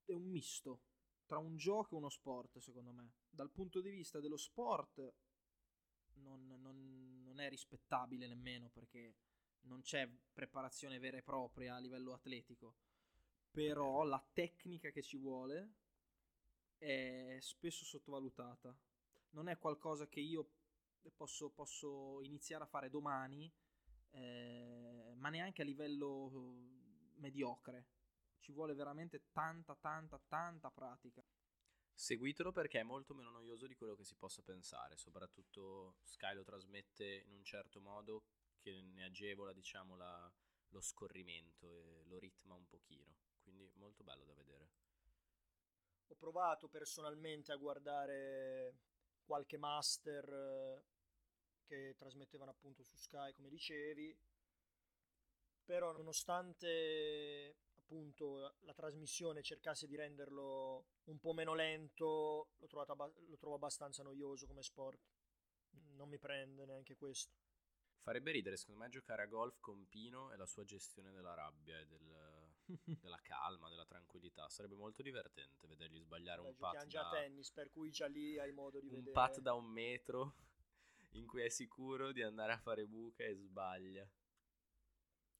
[0.05, 0.83] È un misto
[1.27, 3.12] tra un gioco e uno sport, secondo me.
[3.31, 5.15] Dal punto di vista dello sport,
[6.15, 9.15] non, non- non è rispettabile nemmeno perché
[9.62, 12.77] non c'è preparazione vera e propria a livello atletico.
[13.51, 15.75] Però la tecnica che ci vuole
[16.83, 18.77] è spesso sottovalutata.
[19.31, 20.51] Non è qualcosa che io
[21.14, 23.51] posso, posso iniziare a fare domani,
[24.11, 27.87] eh, ma neanche a livello eh, mediocre.
[28.40, 31.25] Ci vuole veramente tanta, tanta, tanta pratica.
[31.95, 36.42] Seguitelo perché è molto meno noioso di quello che si possa pensare, soprattutto Sky lo
[36.42, 38.25] trasmette in un certo modo
[38.59, 40.33] che ne agevola, diciamo, la,
[40.71, 44.71] lo scorrimento e lo ritma un pochino, quindi molto bello da vedere.
[46.12, 48.75] Ho provato personalmente a guardare
[49.25, 50.85] qualche master eh,
[51.64, 54.14] che trasmettevano appunto su Sky, come dicevi,
[55.64, 63.37] però nonostante appunto la trasmissione cercasse di renderlo un po' meno lento, l'ho, trovato, lo
[63.38, 65.01] trovo abbastanza noioso come sport.
[65.94, 67.33] Non mi prende neanche questo.
[68.03, 71.79] Farebbe ridere, secondo me, giocare a golf con Pino e la sua gestione della rabbia
[71.79, 72.32] e del,
[73.01, 74.48] della calma, della tranquillità.
[74.48, 78.38] Sarebbe molto divertente vedergli sbagliare Beh, un pat già da, tennis, per cui già lì
[78.38, 79.12] hai modo di un vedere.
[79.12, 80.35] pat da un metro
[81.12, 84.09] in cui è sicuro di andare a fare buca e sbaglia.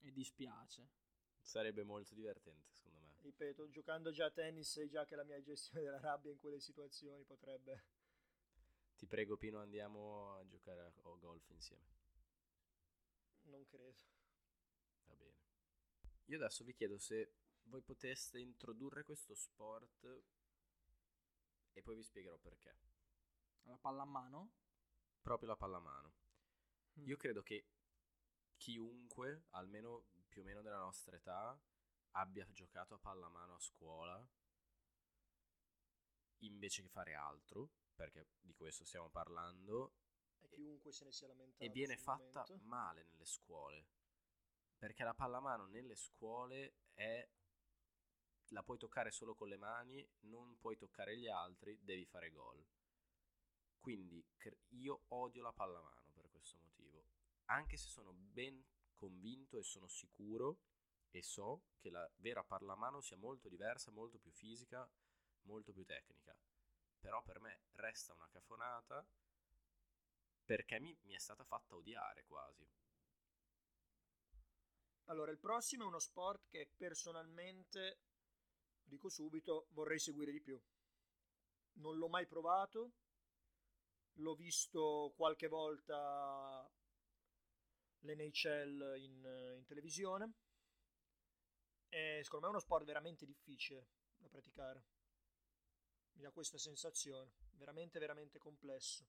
[0.01, 0.89] E dispiace.
[1.41, 3.15] Sarebbe molto divertente, secondo me.
[3.21, 6.59] Ripeto, giocando già a tennis sai già che la mia gestione della rabbia in quelle
[6.59, 7.85] situazioni potrebbe...
[8.97, 11.83] Ti prego, Pino, andiamo a giocare a golf insieme.
[13.43, 14.01] Non credo.
[15.07, 15.52] Va bene.
[16.25, 17.33] Io adesso vi chiedo se
[17.63, 20.23] voi poteste introdurre questo sport
[21.73, 22.77] e poi vi spiegherò perché.
[23.63, 24.51] La palla a mano?
[25.21, 26.13] Proprio la pallamano.
[26.99, 27.07] Mm.
[27.07, 27.65] Io credo che
[28.57, 31.59] chiunque, almeno più o meno della nostra età,
[32.11, 34.27] abbia giocato a pallamano a scuola
[36.39, 39.93] invece che fare altro, perché di questo stiamo parlando,
[40.41, 41.63] E chiunque se ne sia lamentato.
[41.63, 42.67] e viene fatta momento.
[42.67, 43.85] male nelle scuole.
[44.77, 47.27] Perché la pallamano nelle scuole è
[48.53, 52.63] la puoi toccare solo con le mani, non puoi toccare gli altri, devi fare gol.
[53.79, 57.05] Quindi cre- io odio la pallamano per questo motivo.
[57.45, 58.63] Anche se sono ben
[58.95, 60.59] convinto e sono sicuro
[61.09, 64.89] e so che la vera pallamano sia molto diversa, molto più fisica,
[65.41, 66.35] molto più tecnica.
[66.99, 69.05] Però per me resta una cafonata
[70.45, 72.65] perché mi, mi è stata fatta odiare quasi.
[75.05, 77.99] Allora, il prossimo è uno sport che personalmente,
[78.83, 80.59] dico subito, vorrei seguire di più.
[81.73, 82.91] Non l'ho mai provato,
[84.13, 86.69] l'ho visto qualche volta
[87.99, 90.33] l'NHL in, in televisione
[91.89, 93.87] e secondo me è uno sport veramente difficile
[94.17, 94.85] da praticare.
[96.13, 99.05] Mi dà questa sensazione, veramente veramente complesso.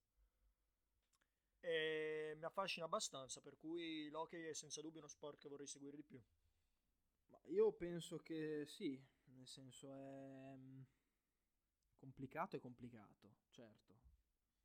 [1.66, 5.96] E mi affascina abbastanza, per cui l'hockey è senza dubbio uno sport che vorrei seguire
[5.96, 6.20] di più.
[7.31, 10.81] Ma io penso che sì, nel senso è mm,
[11.96, 13.94] complicato e complicato, certo.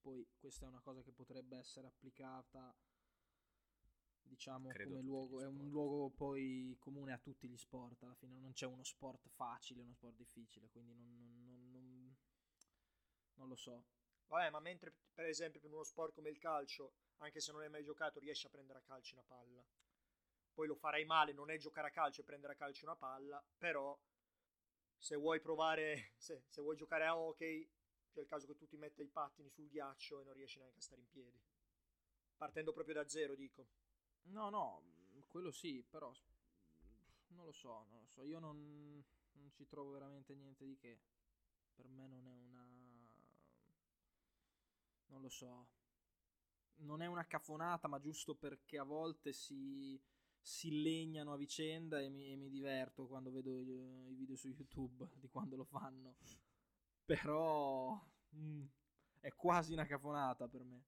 [0.01, 2.75] Poi questa è una cosa che potrebbe essere applicata,
[4.23, 8.39] diciamo, Credo come luogo, è un luogo poi comune a tutti gli sport, alla fine
[8.39, 12.15] non c'è uno sport facile uno sport difficile, quindi non, non- non- non-
[13.35, 13.83] non lo so.
[14.29, 17.69] Vabbè, ma mentre per esempio per uno sport come il calcio, anche se non hai
[17.69, 19.63] mai giocato, riesci a prendere a calcio una palla.
[20.53, 23.43] Poi lo farai male, non è giocare a calcio e prendere a calcio una palla,
[23.57, 23.97] però
[24.97, 27.67] se vuoi provare, se, se vuoi giocare a hockey,
[28.11, 30.79] c'è il caso che tu ti metta i pattini sul ghiaccio e non riesci neanche
[30.79, 31.41] a stare in piedi.
[32.37, 33.67] Partendo proprio da zero, dico.
[34.23, 34.83] No, no,
[35.27, 36.13] quello sì, però
[37.27, 38.23] non lo so, non lo so.
[38.23, 40.99] Io non, non ci trovo veramente niente di che.
[41.73, 42.78] Per me non è una...
[45.09, 45.67] non lo so.
[46.81, 50.01] Non è una cafonata, ma giusto perché a volte si,
[50.39, 54.47] si legnano a vicenda e mi, e mi diverto quando vedo i, i video su
[54.47, 56.15] YouTube di quando lo fanno.
[57.03, 58.01] Però
[58.35, 58.65] mm,
[59.19, 60.85] è quasi una cafonata per me.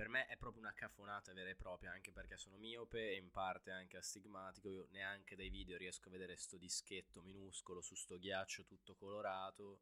[0.00, 3.30] Per me è proprio una cafonata vera e propria, anche perché sono miope e in
[3.30, 4.70] parte anche astigmatico.
[4.70, 9.80] Io neanche dai video riesco a vedere sto dischetto minuscolo su sto ghiaccio tutto colorato.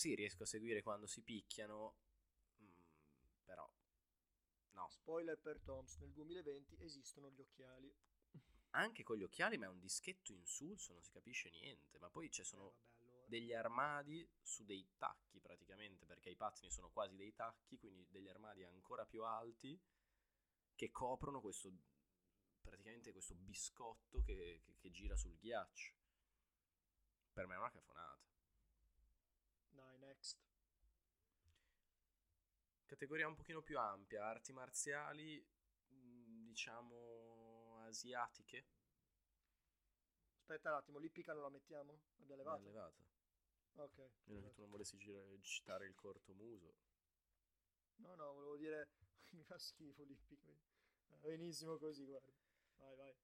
[0.00, 1.94] Sì, riesco a seguire quando si picchiano,
[2.62, 2.68] mm,
[3.44, 3.70] però
[4.74, 4.90] no.
[4.94, 7.90] Spoiler per Toms, nel 2020 esistono gli occhiali.
[8.72, 11.98] Anche con gli occhiali, ma è un dischetto insulso, non si capisce niente.
[12.00, 13.24] Ma poi ci Eh, sono vabbè, allora.
[13.24, 18.28] degli armadi su dei tacchi praticamente, perché i pattini sono quasi dei tacchi, quindi degli
[18.28, 19.78] armadi ancora più alti
[20.74, 21.72] che coprono questo
[22.62, 25.92] praticamente questo biscotto che, che- che gira sul ghiaccio.
[27.34, 28.20] Per me è una cafonata.
[29.76, 30.36] Dai, next.
[32.90, 35.40] Categoria un pochino più ampia, arti marziali,
[35.90, 38.66] mh, diciamo asiatiche.
[40.40, 42.00] Aspetta un attimo, l'ippica non la mettiamo?
[42.16, 42.62] L'abbiamo levata?
[42.62, 43.04] L'ha levata.
[43.74, 44.10] Ok.
[44.24, 46.74] Meno che tu non volessi gira- citare il cortomuso.
[47.98, 48.88] No, no, volevo dire
[49.38, 50.44] mi fa schifo l'Hippic.
[51.10, 52.32] Va benissimo così, guarda.
[52.78, 53.16] Vai, vai.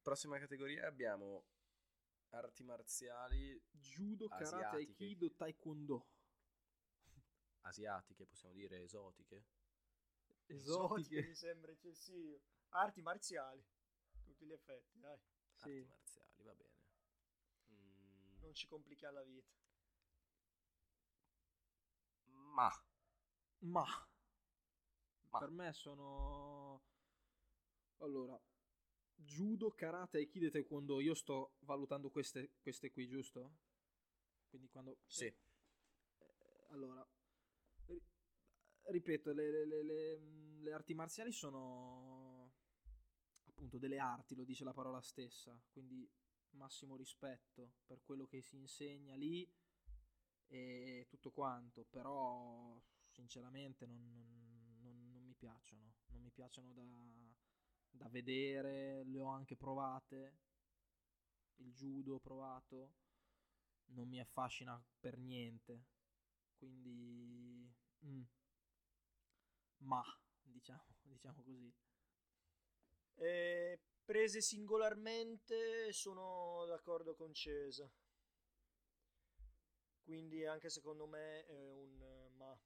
[0.00, 1.44] Prossima categoria abbiamo
[2.30, 5.04] arti marziali Judo, karate, Asiatiche.
[5.04, 6.06] aikido, taekwondo.
[7.70, 9.44] Asiatiche, possiamo dire esotiche.
[10.46, 11.22] Esotiche.
[11.22, 12.40] mi sembra eccessivo.
[12.70, 13.64] Arti marziali.
[14.22, 15.18] Tutti gli effetti, dai.
[15.54, 15.78] Sì.
[15.78, 16.74] Arti marziali, va bene.
[17.72, 19.48] Mm, Non ci complichiamo la vita.
[22.54, 22.70] ma
[23.62, 23.84] Ma,
[25.30, 25.38] Ma.
[25.38, 26.82] per me sono
[27.98, 28.40] allora
[29.14, 31.00] judo, karate, aikido e taekwondo.
[31.00, 33.58] Io sto valutando queste, queste qui, giusto?
[34.48, 37.06] Quindi quando sì, Eh, allora
[38.84, 42.52] ripeto, le, le- le- mh, le arti marziali sono
[43.48, 46.08] appunto delle arti, lo dice la parola stessa, quindi
[46.52, 49.48] massimo rispetto per quello che si insegna lì
[50.48, 56.84] e tutto quanto, però sinceramente non, non- non- non mi piacciono, non mi piacciono da,
[57.90, 60.34] da vedere, le ho anche provate,
[61.58, 62.90] il judo ho provato,
[63.94, 65.84] non mi affascina per niente,
[66.58, 67.72] quindi...
[68.06, 68.22] mm.
[69.80, 70.02] Ma,
[70.42, 71.72] diciamo, diciamo così.
[73.14, 77.90] E prese singolarmente sono d'accordo con Cesa.
[80.02, 82.58] Quindi anche secondo me è un eh, ma.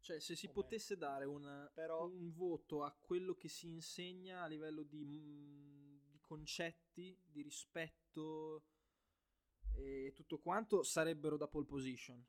[0.00, 4.46] Cioè, se si potesse dare un, Però- un voto a quello che si insegna a
[4.46, 8.62] livello di, mm, di concetti, di rispetto
[9.74, 12.24] e tutto quanto, sarebbero da pole position.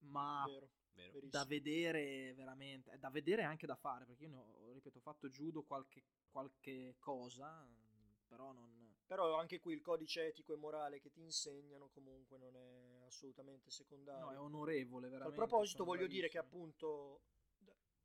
[0.00, 1.20] Ma Vero, vero.
[1.22, 5.00] da vedere veramente, è da vedere anche da fare, perché io ne ho, ripeto, ho
[5.02, 8.80] fatto judo qualche, qualche cosa, mm, però non...
[9.06, 13.70] Però anche qui il codice etico e morale che ti insegnano comunque non è assolutamente
[13.70, 14.24] secondario.
[14.24, 15.36] No, è onorevole, A veramente.
[15.36, 16.62] tal proposito voglio dire che bravissimi.
[16.62, 17.20] appunto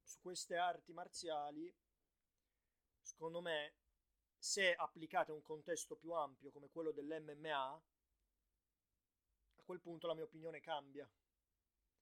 [0.03, 1.73] su queste arti marziali,
[3.01, 3.73] secondo me,
[4.37, 7.81] se applicate a un contesto più ampio come quello dell'MMA,
[9.55, 11.09] a quel punto la mia opinione cambia.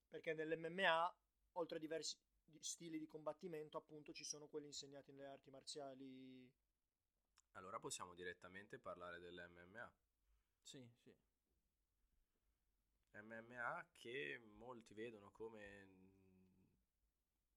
[0.10, 1.14] Perché nell'MMA,
[1.54, 6.50] oltre a diversi di- stili di combattimento, appunto ci sono quelli insegnati nelle arti marziali.
[7.54, 9.92] Allora possiamo direttamente parlare dell'MMA.
[10.62, 11.14] Sì, sì.
[13.22, 15.88] MMA che molti vedono come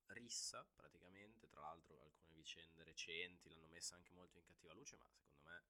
[0.07, 5.07] rissa praticamente, tra l'altro alcune vicende recenti l'hanno messa anche molto in cattiva luce, ma
[5.09, 5.65] secondo me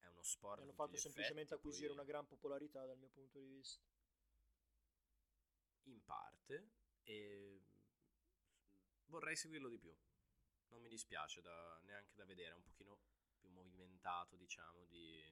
[0.00, 0.60] è uno sport.
[0.60, 3.80] Hanno fatto semplicemente effetti, acquisire poi una gran popolarità dal mio punto di vista.
[5.84, 6.70] In parte,
[7.02, 7.60] e
[9.06, 9.94] vorrei seguirlo di più.
[10.68, 12.98] Non mi dispiace da- neanche da vedere, è un pochino
[13.36, 15.22] più movimentato, diciamo, di,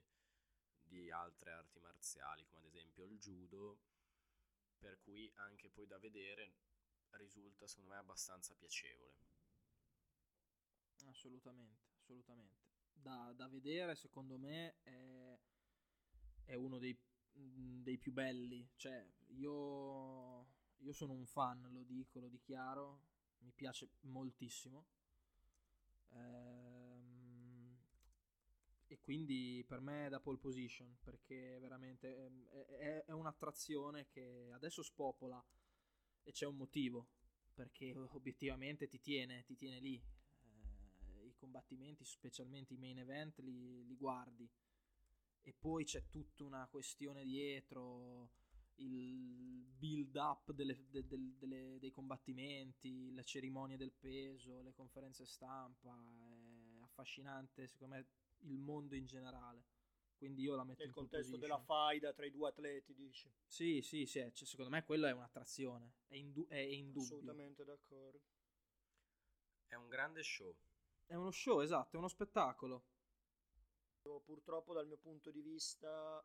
[0.83, 3.79] di altre arti marziali, come ad esempio il judo,
[4.79, 6.55] per cui anche poi da vedere
[7.11, 9.19] risulta secondo me abbastanza piacevole.
[11.07, 12.69] Assolutamente, assolutamente.
[12.93, 15.39] Da, da vedere, secondo me, è,
[16.45, 16.97] è uno dei,
[17.33, 18.69] mh, dei più belli.
[18.77, 20.40] Cioè, io,
[20.81, 23.01] io sono un fan, lo dico, lo dichiaro.
[23.39, 24.85] Mi piace moltissimo.
[26.15, 27.79] Ehm,
[28.89, 34.07] e quindi per me è da pole position perché veramente ehm, è, è- è un'attrazione
[34.09, 35.43] che adesso spopola
[36.25, 37.09] e c'è un motivo
[37.55, 39.95] perché obiettivamente ti tiene, ti tiene lì.
[39.97, 44.49] Eh, I combattimenti, specialmente i main event, li, li guardi.
[45.43, 48.31] E poi c'è tutta una questione dietro,
[48.83, 55.25] il build up delle- de- del- delle- dei combattimenti, le cerimonie del peso, le conferenze
[55.27, 55.97] stampa.
[56.79, 58.07] È affascinante, secondo me,
[58.41, 59.65] il mondo in generale.
[60.17, 61.41] Quindi io la metto Nel in contesto position.
[61.41, 63.33] della faida tra i due atleti, dici.
[63.47, 67.03] Sì, sì, sì, cioè, secondo me quello è un'attrazione, è, indu- è indubbio.
[67.03, 68.21] Assolutamente d'accordo.
[69.67, 70.55] È un grande show.
[71.07, 72.85] È uno show, esatto, è uno spettacolo.
[74.25, 76.23] Purtroppo dal mio punto di vista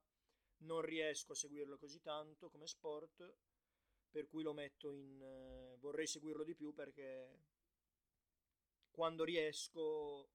[0.59, 3.33] non riesco a seguirlo così tanto come sport,
[4.11, 5.21] per cui lo metto in...
[5.21, 7.39] eh, vorrei seguirlo di più perché
[8.89, 10.29] quando riesco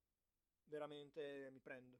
[0.65, 1.99] veramente mi prende.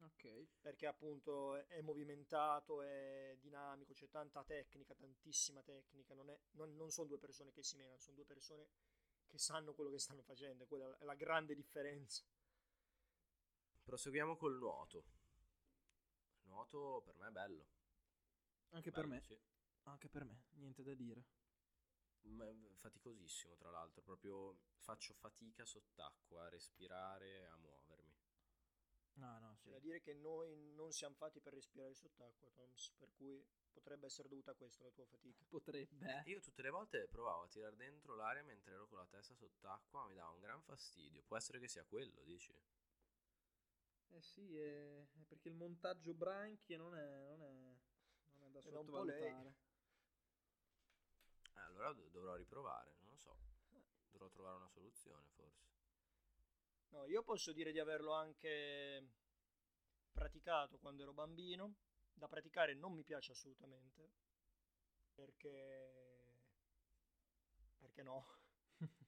[0.00, 0.46] Ok.
[0.60, 6.14] Perché appunto è- è movimentato, è dinamico, c'è tanta tecnica, tantissima tecnica.
[6.14, 8.68] Non, è- non- non sono due persone che si menano, sono due persone
[9.26, 10.66] che sanno quello che stanno facendo.
[10.66, 12.22] Quella è la grande differenza.
[13.86, 15.04] Proseguiamo col nuoto.
[16.54, 17.66] Nuoto per me è bello.
[18.70, 19.38] Anche per Bello, me, sì.
[19.84, 21.24] anche per me, niente da dire.
[22.22, 28.16] Ma è faticosissimo, tra l'altro, proprio faccio fatica sott'acqua a respirare, a muovermi.
[29.16, 29.64] No, no, sì.
[29.64, 34.06] C'è da dire che noi non siamo fatti per respirare sott'acqua, Toms, per cui potrebbe
[34.06, 35.44] essere dovuta a questo la tua fatica.
[35.48, 36.22] Potrebbe.
[36.24, 36.30] eh.
[36.30, 40.06] Io tutte le volte provavo a tirare dentro l'aria mentre ero con la testa sott'acqua,
[40.06, 41.22] mi dava un gran fastidio.
[41.22, 42.54] Può essere che sia quello, dici?
[44.14, 47.52] Eh sì, è, è perché il montaggio branchie non è, non è,
[48.38, 49.20] non è da Era un po' lei.
[49.20, 49.54] sottovalutare.
[51.56, 53.36] Eh, allora do- dovrò riprovare, non lo so.
[54.10, 55.66] Dovrò trovare una soluzione, forse.
[56.92, 59.06] No, io posso dire di averlo anche
[60.12, 61.74] praticato quando ero bambino.
[62.14, 64.10] Da praticare non mi piace assolutamente.
[65.14, 66.38] Perché...
[67.78, 68.24] Perché no?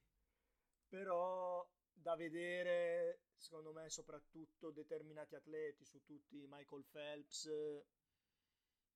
[0.89, 7.49] Però da vedere, secondo me, soprattutto determinati atleti, su tutti Michael Phelps,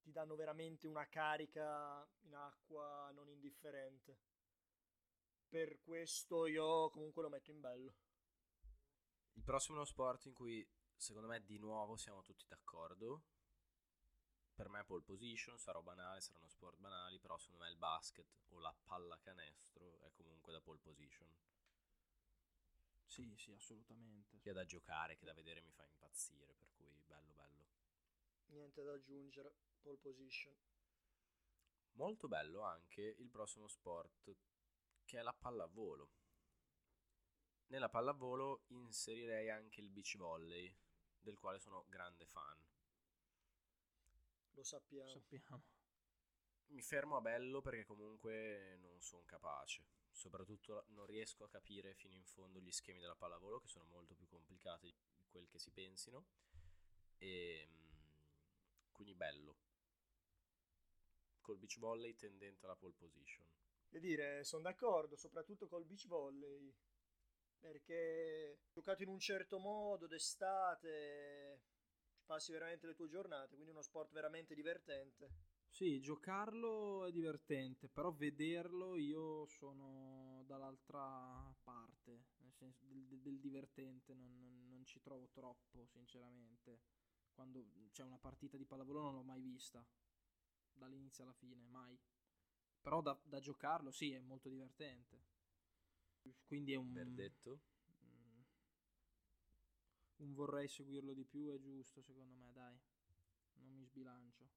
[0.00, 4.18] ti danno veramente una carica in acqua non indifferente.
[5.48, 7.94] Per questo io comunque lo metto in bello.
[9.34, 13.22] Il prossimo è uno sport in cui, secondo me, di nuovo siamo tutti d'accordo.
[14.52, 18.58] Per me pole position, sarò banale, saranno sport banali, però secondo me il basket o
[18.58, 21.32] la pallacanestro è comunque da pole position.
[23.10, 24.38] Sì, sì, assolutamente.
[24.38, 27.66] Sia da giocare che da vedere mi fa impazzire, per cui bello bello.
[28.46, 30.54] Niente da aggiungere, pole position.
[31.94, 34.36] Molto bello anche il prossimo sport
[35.04, 36.12] che è la pallavolo.
[37.66, 40.72] Nella pallavolo inserirei anche il beach volley,
[41.18, 42.64] del quale sono grande fan.
[44.52, 45.10] Lo sappiamo.
[45.10, 45.62] Sappiamo.
[46.70, 49.84] Mi fermo a bello perché comunque non sono capace.
[50.12, 54.14] Soprattutto non riesco a capire fino in fondo gli schemi della pallavolo che sono molto
[54.14, 56.26] più complicati di quel che si pensino.
[57.18, 58.12] E mm,
[58.92, 59.56] quindi bello.
[61.40, 63.44] Col beach volley tendente alla pole position.
[63.90, 66.72] E dire, sono d'accordo, soprattutto col beach volley.
[67.58, 71.60] Perché giocato in un certo modo d'estate,
[72.24, 75.49] passi veramente le tue giornate, quindi uno sport veramente divertente.
[75.70, 84.14] Sì, giocarlo è divertente, però vederlo io sono dall'altra parte, nel senso del, del- divertente,
[84.14, 86.80] non, non- non ci trovo troppo, sinceramente.
[87.32, 89.82] Quando c'è una partita di pallavolo non l'ho mai vista,
[90.74, 91.98] dall'inizio alla fine, mai.
[92.80, 95.22] Però da, da giocarlo sì, è molto divertente.
[96.46, 96.92] Quindi è un...
[96.92, 97.60] Verdetto?
[97.88, 98.40] mm,
[100.18, 102.78] un vorrei seguirlo di più, è giusto secondo me, dai.
[103.54, 104.48] Non mi sbilancio.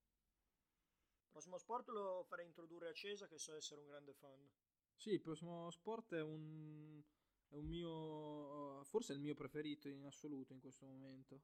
[1.33, 4.47] Prossimo sport lo farei introdurre a Cesa, che so essere un grande fan.
[4.95, 7.03] Sì, il prossimo sport è un,
[7.47, 11.41] è un mio, forse è il mio preferito in assoluto in questo momento.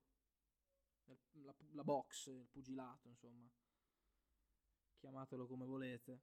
[1.41, 3.49] La, la box, il pugilato, insomma.
[4.99, 6.21] Chiamatelo come volete.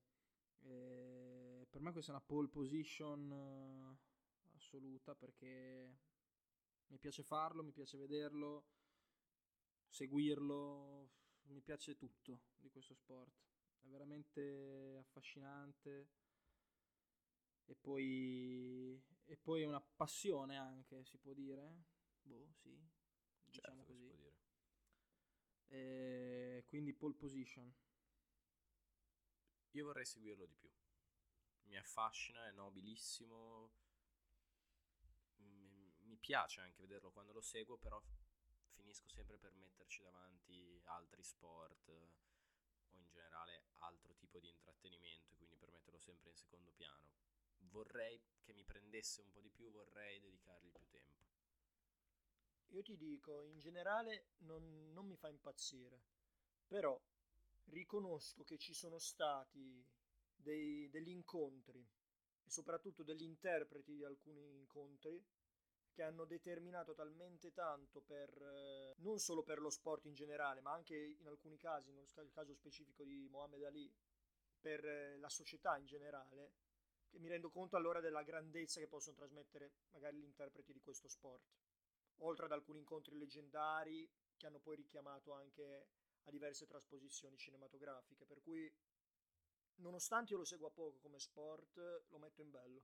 [0.60, 5.98] E per me questa è una pole position eh, assoluta perché
[6.86, 8.68] mi piace farlo, mi piace vederlo,
[9.88, 11.10] seguirlo,
[11.46, 13.54] mi piace tutto di questo sport.
[13.87, 16.09] È veramente affascinante
[17.66, 21.84] e poi, e poi è una passione anche, si può dire?
[22.22, 22.76] Boh, sì,
[23.45, 24.05] diciamo Certo così.
[24.09, 24.34] può dire.
[25.68, 27.72] E quindi pole position.
[29.70, 30.70] Io vorrei seguirlo di più.
[31.66, 33.70] Mi affascina, è nobilissimo.
[35.37, 38.03] Mi, piace anche vederlo quando lo seguo, però
[38.72, 41.89] finisco sempre per metterci davanti altri sport
[42.93, 47.05] o in generale altro tipo di intrattenimento, e quindi per metterlo sempre in secondo piano.
[47.70, 51.24] Vorrei che mi prendesse un po' di più, vorrei dedicargli più tempo.
[52.70, 56.01] Io ti dico, in generale non, non mi fa impazzire,
[56.66, 57.01] però
[57.66, 59.84] riconosco che ci sono stati
[60.34, 61.87] dei- degli incontri
[62.45, 65.22] e soprattutto degli interpreti di alcuni incontri
[65.97, 70.72] che hanno determinato talmente tanto per eh, non solo per lo sport in generale, ma
[70.72, 73.90] anche in alcuni casi, nel ca- caso specifico di Mohamed Ali,
[74.61, 76.53] per eh, la società in generale,
[77.09, 81.09] che mi rendo conto allora della grandezza che possono trasmettere magari gli interpreti di questo
[81.09, 81.55] sport
[82.20, 85.88] oltre ad alcuni incontri leggendari che hanno poi richiamato anche
[86.24, 88.70] a diverse trasposizioni cinematografiche, per cui
[89.76, 92.82] nonostante io lo segua poco come sport, lo metto in bello.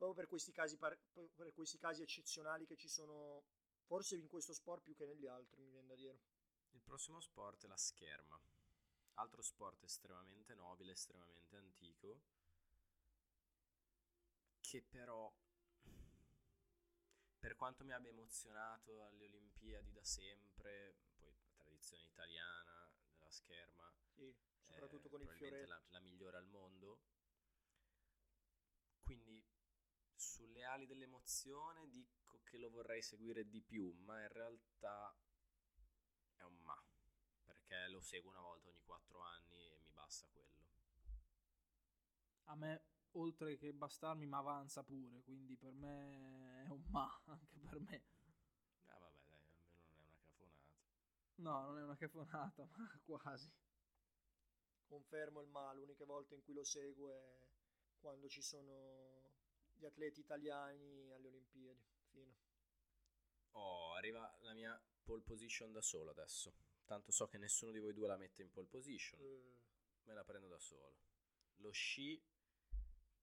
[0.00, 3.44] Proprio per questi casi, per questi casi eccezionali che ci sono
[3.84, 6.18] forse in questo sport più che negli altri, mi viene da dire.
[6.70, 8.40] Il prossimo sport è la scherma.
[9.16, 12.22] Altro sport estremamente nobile, estremamente antico,
[14.60, 15.30] che però,
[17.38, 23.92] per quanto mi abbia emozionato alle Olimpiadi da sempre, poi la tradizione italiana della scherma,
[24.14, 25.68] Sì, soprattutto è con il fioretto.
[25.68, 27.00] la, la migliore al mondo.
[29.02, 29.39] Quindi
[30.40, 35.14] sulle ali dell'emozione dico che lo vorrei seguire di più, ma in realtà
[36.36, 36.82] è un ma,
[37.44, 40.48] perché lo seguo una volta ogni quattro anni e mi basta quello.
[42.44, 42.82] A me,
[43.12, 48.02] oltre che bastarmi, mi avanza pure, quindi per me è un ma, anche per me.
[48.86, 50.88] Ah vabbè dai, almeno non è una cafonata.
[51.34, 53.52] No, non è una cafonata, ma quasi.
[54.86, 57.48] Confermo il ma, l'unica volta in cui lo seguo è
[58.00, 59.20] quando ci sono
[59.80, 61.82] gli atleti italiani alle Olimpiadi.
[62.10, 62.36] Fine.
[63.52, 66.54] Oh, arriva la mia pole position da solo adesso.
[66.84, 69.20] Tanto so che nessuno di voi due la mette in pole position.
[69.22, 69.58] Eh,
[70.02, 70.98] Me la prendo da solo.
[71.56, 72.20] Lo sci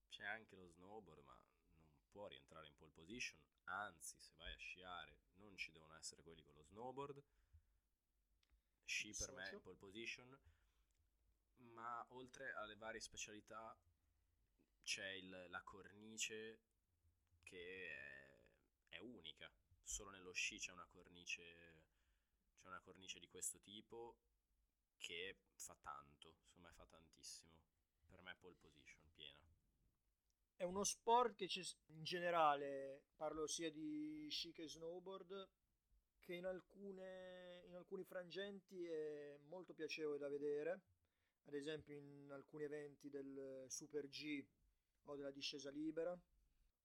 [0.09, 3.39] c'è anche lo snowboard, ma non può rientrare in pole position.
[3.65, 7.23] Anzi, se vai a sciare, non ci devono essere quelli con lo snowboard.
[8.85, 10.39] Sci per me è in pole position.
[11.73, 13.77] Ma oltre alle varie specialità
[14.87, 16.59] c'è il- la cornice
[17.43, 19.51] che è, è unica.
[19.83, 21.43] Solo nello sci c'è una cornice.
[22.57, 24.15] C'è una cornice di questo tipo
[24.97, 27.51] che fa tanto, secondo me fa tantissimo.
[28.07, 29.45] Per me pole position piena.
[30.55, 31.49] È uno sport che
[31.87, 35.49] in generale, parlo sia di sci che snowboard,
[36.21, 40.81] che in, alcune, in alcuni frangenti è molto piacevole da vedere,
[41.43, 44.45] ad esempio in alcuni eventi del Super G
[45.11, 46.17] o della discesa libera,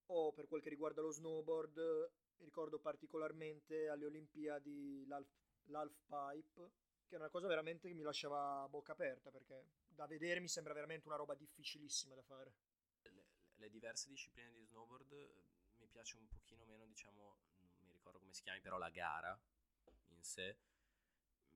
[0.06, 5.28] o per quel che riguarda lo snowboard, mi ricordo particolarmente alle Olimpiadi l'half,
[5.66, 6.72] l'half pipe,
[7.06, 10.72] che è una cosa veramente che mi lasciava bocca aperta, perché da vedere mi sembra
[10.72, 12.54] veramente una roba difficilissima da fare.
[13.02, 15.44] Le, le diverse discipline di snowboard eh,
[15.78, 19.38] mi piace un pochino meno, diciamo, non mi ricordo come si chiami, però la gara
[20.08, 20.56] in sé.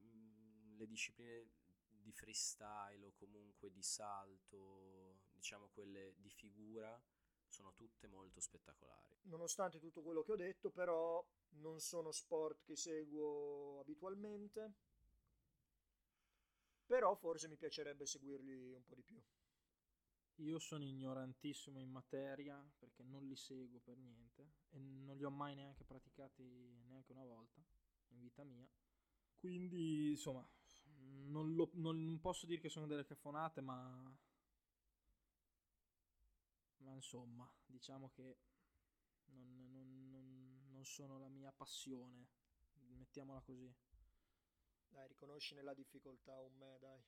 [0.00, 1.48] Mm, Le discipline
[1.88, 5.05] di freestyle o comunque di salto,
[5.46, 7.00] diciamo quelle di figura,
[7.46, 9.14] sono tutte molto spettacolari.
[9.26, 11.24] nonostante tutto quello che ho detto, però
[11.60, 14.74] non sono sport che seguo abitualmente.
[16.84, 19.22] Però forse mi piacerebbe seguirli un po' di più.
[20.40, 25.30] Io sono ignorantissimo in materia perché non li seguo per niente e non li ho
[25.30, 26.42] mai neanche praticati
[26.88, 27.62] neanche una volta
[28.08, 28.66] in vita mia.
[29.38, 30.46] Quindi, insomma,
[31.28, 34.12] non, lo- non posso dire che sono delle cafonate, ma...
[36.78, 38.38] Ma insomma, diciamo che
[39.26, 42.28] non, non- non- non sono la mia passione,
[42.96, 43.72] mettiamola così.
[44.88, 47.00] Dai, riconosci nella difficoltà un me, dai.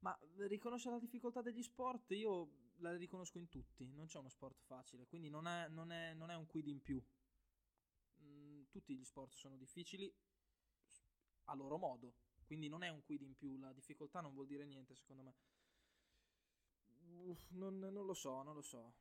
[0.00, 0.16] Ma
[0.48, 2.50] riconoscere la difficoltà degli sport io
[2.80, 6.30] la riconosco in tutti, non c'è uno sport facile, quindi non è, non è- non
[6.30, 7.02] è un quid in più.
[8.22, 10.12] Mm, tutti gli sport sono difficili
[11.46, 12.14] a loro modo,
[12.44, 15.34] quindi non è un quid in più, la difficoltà non vuol dire niente secondo me.
[17.30, 18.92] Uff, non, non lo so, non lo so.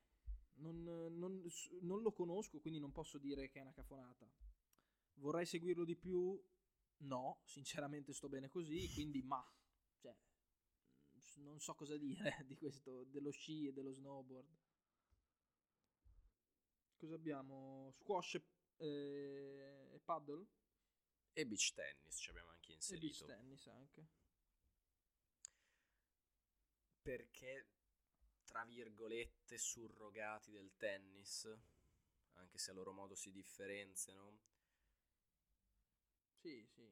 [0.58, 1.43] Non, non-
[1.82, 4.30] non lo conosco, quindi non posso dire che è una cafonata.
[5.16, 6.41] Vorrei seguirlo di più?
[6.97, 9.43] No, sinceramente sto bene così, quindi ma.
[9.99, 10.16] Cioè,
[11.38, 14.47] non so cosa dire di questo, dello sci e dello snowboard.
[16.97, 17.91] Cosa abbiamo?
[17.93, 18.41] Squash
[18.78, 20.45] e, e paddle?
[21.34, 23.26] E beach tennis ci abbiamo anche E beach inserito.
[23.26, 24.08] tennis anche.
[27.01, 27.68] perché,
[28.46, 31.50] tra virgolette, surrogati del tennis,
[32.34, 34.39] anche se a loro modo si differenziano.
[36.41, 36.88] Sì, sì.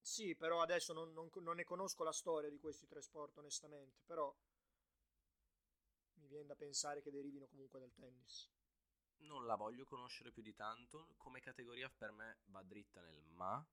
[0.00, 4.02] Sì, però adesso non, non- non ne conosco la storia di questi tre sport, onestamente.
[4.06, 4.32] Però
[6.14, 8.50] mi viene da pensare che derivino comunque dal tennis.
[9.22, 11.08] Non la voglio conoscere più di tanto.
[11.16, 13.66] Come categoria per me va dritta nel ma.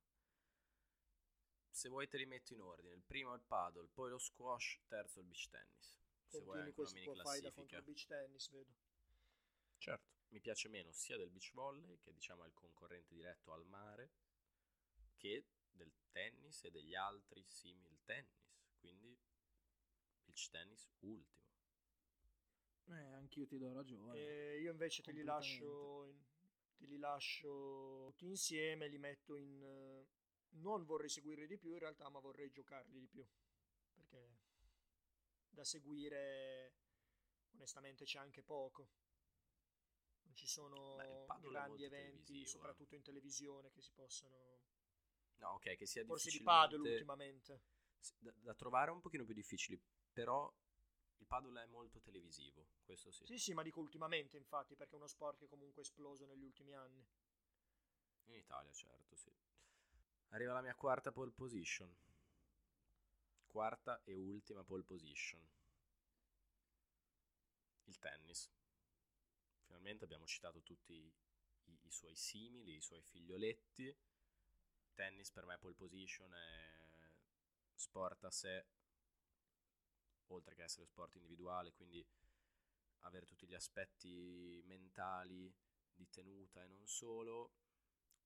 [1.71, 2.93] Se vuoi te li metto in ordine.
[2.93, 6.00] Il primo è il paddle, poi lo squash, terzo il beach tennis.
[6.31, 7.77] Se vuoi Continui anche una questo mini classifica.
[7.77, 8.73] il beach tennis, vedo.
[9.77, 10.09] Certo.
[10.29, 14.11] Mi piace meno sia del beach volley, che diciamo è il concorrente diretto al mare,
[15.17, 18.49] che del tennis e degli altri simil tennis.
[18.79, 19.17] Quindi
[20.23, 21.39] beach tennis ultimo.
[22.85, 24.17] Eh, anch'io ti do ragione.
[24.17, 26.23] E io invece te li lascio, in-
[26.77, 29.61] te li lascio tutti insieme, li metto in...
[29.61, 30.07] eh,
[30.51, 33.25] Non vorrei seguirli di più in realtà, ma vorrei giocarli di più.
[33.93, 34.39] Perché
[35.51, 36.73] da seguire
[37.53, 38.89] onestamente c'è anche poco.
[40.23, 42.47] Non ci sono Beh, grandi eventi, eh.
[42.47, 44.59] soprattutto in televisione, che si possano...
[45.35, 47.63] No, ok, che sia Forse di paddle ultimamente.
[48.17, 49.79] Da, da trovare un pochino più difficili,
[50.11, 50.51] però
[51.17, 53.25] il paddle è molto televisivo, questo sì.
[53.25, 56.43] Sì, sì, ma dico ultimamente infatti, perché è uno sport che comunque è esploso negli
[56.43, 57.05] ultimi anni.
[58.25, 59.31] In Italia, certo, sì.
[60.29, 61.93] Arriva la mia quarta pole position.
[63.51, 65.45] Quarta e ultima pole position.
[67.83, 68.49] Il tennis.
[69.65, 71.13] finalmente abbiamo citato tutti i,
[71.81, 73.93] i suoi simili, i suoi figlioletti.
[74.93, 77.11] Tennis per me pole position è
[77.73, 78.65] sport a sé,
[80.27, 82.05] oltre che essere sport individuale, quindi
[82.99, 85.53] avere tutti gli aspetti mentali
[85.93, 87.51] di tenuta e non solo,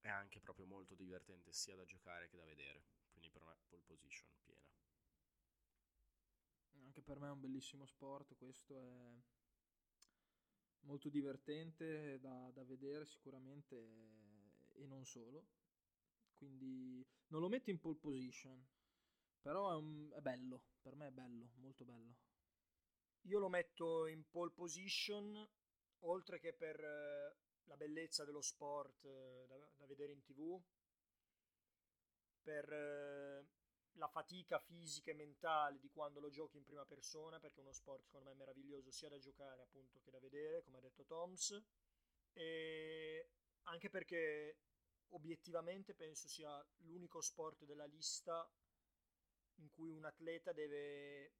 [0.01, 2.85] è anche proprio molto divertente sia da giocare che da vedere.
[3.09, 4.74] Quindi per me pole position piena.
[6.95, 9.21] Anche per me è un bellissimo sport, questo è
[10.85, 13.75] molto divertente da, da vedere sicuramente
[14.71, 15.45] e non solo.
[16.35, 18.65] Quindi non lo metto in pole position,
[19.41, 22.15] però è, un, è bello, per me è bello, molto bello.
[23.23, 25.45] Io lo metto in pole position,
[26.03, 30.63] oltre che per eh, la bellezza dello sport eh, da, da, vedere in tv,
[32.41, 33.54] per eh,
[33.97, 37.73] la fatica fisica e mentale di quando lo giochi in prima persona, perché è uno
[37.73, 41.61] sport secondo me meraviglioso sia da giocare appunto che da vedere, come ha detto Toms,
[42.33, 43.29] e
[43.63, 44.57] anche perché
[45.09, 48.49] obiettivamente penso sia l'unico sport della lista
[49.59, 51.33] in cui un atleta deve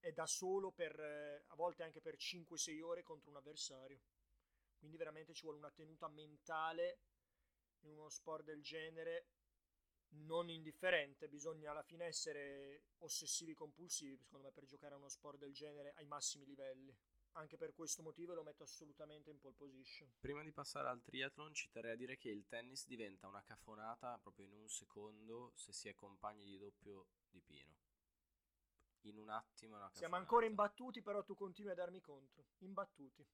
[0.00, 4.00] è da solo per a volte anche per 5-6 ore contro un avversario.
[4.78, 7.00] Quindi veramente ci vuole una tenuta mentale
[7.80, 9.26] in uno sport del genere
[10.12, 15.38] non indifferente, bisogna alla fine essere ossessivi compulsivi, secondo me, per giocare a uno sport
[15.38, 16.96] del genere ai massimi livelli.
[17.34, 20.10] Anche per questo motivo lo metto assolutamente in pole position.
[20.18, 24.18] Prima di passare al triathlon ci terrei a dire che il tennis diventa una cafonata
[24.18, 27.78] proprio in un secondo se si è compagni di doppio di Pino.
[29.02, 29.98] In un attimo una cafonata.
[29.98, 32.46] Siamo ancora imbattuti, però tu continui a darmi contro.
[32.58, 33.24] Imbattuti.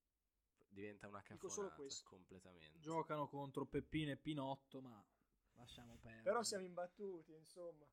[0.69, 2.05] Diventa una Dico solo cafonata questo.
[2.07, 2.79] completamente.
[2.79, 5.03] Giocano contro Peppino e Pinotto, ma
[5.57, 6.23] lasciamo perdere.
[6.23, 7.87] Però siamo imbattuti, insomma.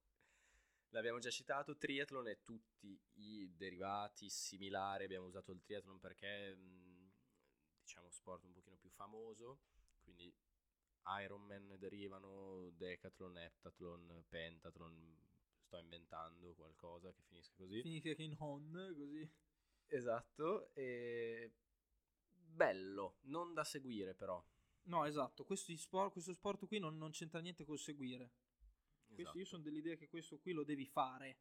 [0.90, 7.12] L'abbiamo già citato, triathlon e tutti i derivati similari, abbiamo usato il triathlon perché mh,
[7.82, 9.62] diciamo sport un pochino più famoso,
[10.04, 10.32] quindi
[11.20, 15.18] Ironman derivano, decathlon, heptathlon, pentathlon,
[15.58, 17.82] sto inventando qualcosa che finisca così.
[17.82, 19.30] Finisce che in on, così.
[19.88, 21.52] Esatto, e
[22.32, 24.44] bello, non da seguire però.
[24.86, 28.32] No, esatto, questo sport, questo sport qui non, non c'entra niente col seguire.
[29.14, 29.46] Questo, io Esatto.
[29.46, 31.38] sono dell'idea che questo qui lo devi fare.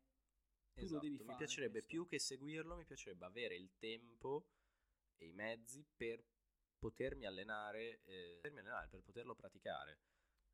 [0.77, 1.83] Tu lo Esatto, devi mi fare, piacerebbe questo.
[1.83, 4.49] più che seguirlo, mi piacerebbe avere il tempo
[5.17, 6.25] e i mezzi per
[6.79, 10.01] potermi allenare, eh, potermi allenare, per poterlo praticare.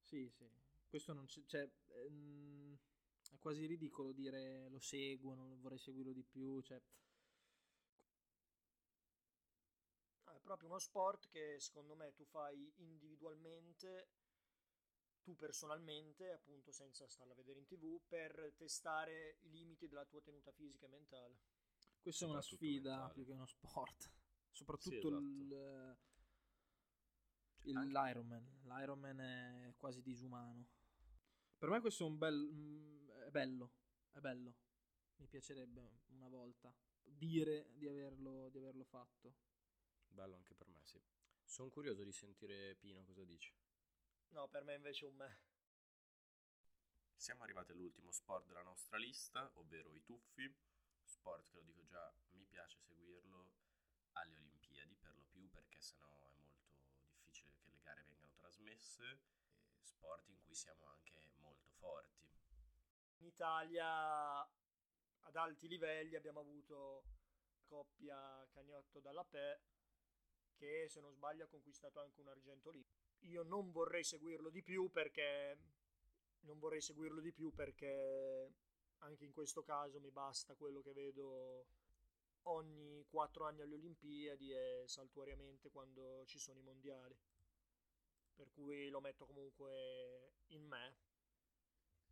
[0.03, 0.49] Sì, sì.
[0.89, 1.43] Questo non c'è...
[1.47, 2.76] Cioè, ehm,
[3.30, 6.61] è quasi ridicolo dire lo seguo, non vorrei seguirlo di più.
[6.62, 6.80] Cioè,
[10.26, 14.09] Ah, È proprio uno sport che secondo me tu fai individualmente,
[15.22, 20.22] tu personalmente, appunto senza starla a vedere in tv, per testare i limiti della tua
[20.22, 21.38] tenuta fisica e mentale.
[22.01, 23.12] questa è una sfida mentale.
[23.12, 24.11] più che uno sport.
[24.51, 25.09] Soprattutto esatto.
[25.09, 25.99] il,
[27.64, 28.61] il- Anche- l'Ironman.
[28.64, 30.66] L'Ironman è quasi disumano.
[31.59, 32.51] Per me questo è un bel...
[32.53, 33.72] mm, è bello,
[34.12, 34.55] è bello.
[35.16, 39.34] Mi piacerebbe una volta dire di averlo, di averlo fatto.
[40.09, 41.00] Bello anche per me, sì.
[41.44, 43.54] Sono curioso di sentire Pino cosa dice.
[44.30, 45.40] No, per me invece un me.
[47.16, 50.54] Siamo arrivati all'ultimo sport della nostra lista, ovvero i tuffi.
[51.02, 53.50] Sport che lo dico già, mi piace seguirlo
[54.12, 56.66] alle Olimpiadi per lo più perché sennò è molto
[57.06, 59.20] difficile che le gare vengano trasmesse.
[59.78, 62.28] E sport in cui siamo anche molto forti.
[63.18, 67.04] In Italia ad alti livelli abbiamo avuto
[67.64, 69.61] coppia Cagnotto dalla Pe
[70.59, 72.84] che se non sbaglio ha conquistato anche un argento lì.
[73.20, 75.56] Io non vorrei seguirlo di più perché
[76.40, 78.52] non vorrei seguirlo di più perché
[78.98, 81.66] anche in questo caso mi basta quello che vedo
[82.42, 87.16] ogni quattro anni alle Olimpiadi e saltuariamente quando ci sono i mondiali.
[88.34, 90.96] Per cui lo metto comunque in me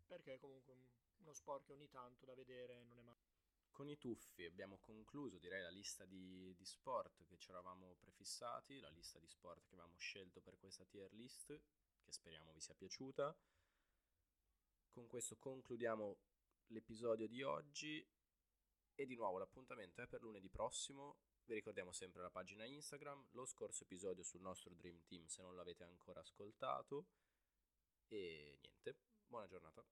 [0.06, 0.84] perché comunque un-
[1.18, 3.15] uno sport che ogni tanto da vedere non è male.
[3.76, 8.80] Con i tuffi abbiamo concluso, direi, la lista di, di sport che ci eravamo prefissati,
[8.80, 11.48] la lista di sport che avevamo scelto per questa tier list,
[12.00, 13.36] che speriamo vi sia piaciuta.
[14.88, 16.16] Con questo concludiamo
[16.68, 18.02] l'episodio di oggi
[18.94, 21.18] e di nuovo l'appuntamento è per lunedì prossimo.
[21.44, 25.54] Vi ricordiamo sempre la pagina Instagram, lo scorso episodio sul nostro Dream Team se non
[25.54, 27.08] l'avete ancora ascoltato.
[28.08, 28.96] E niente,
[29.26, 29.84] buona giornata.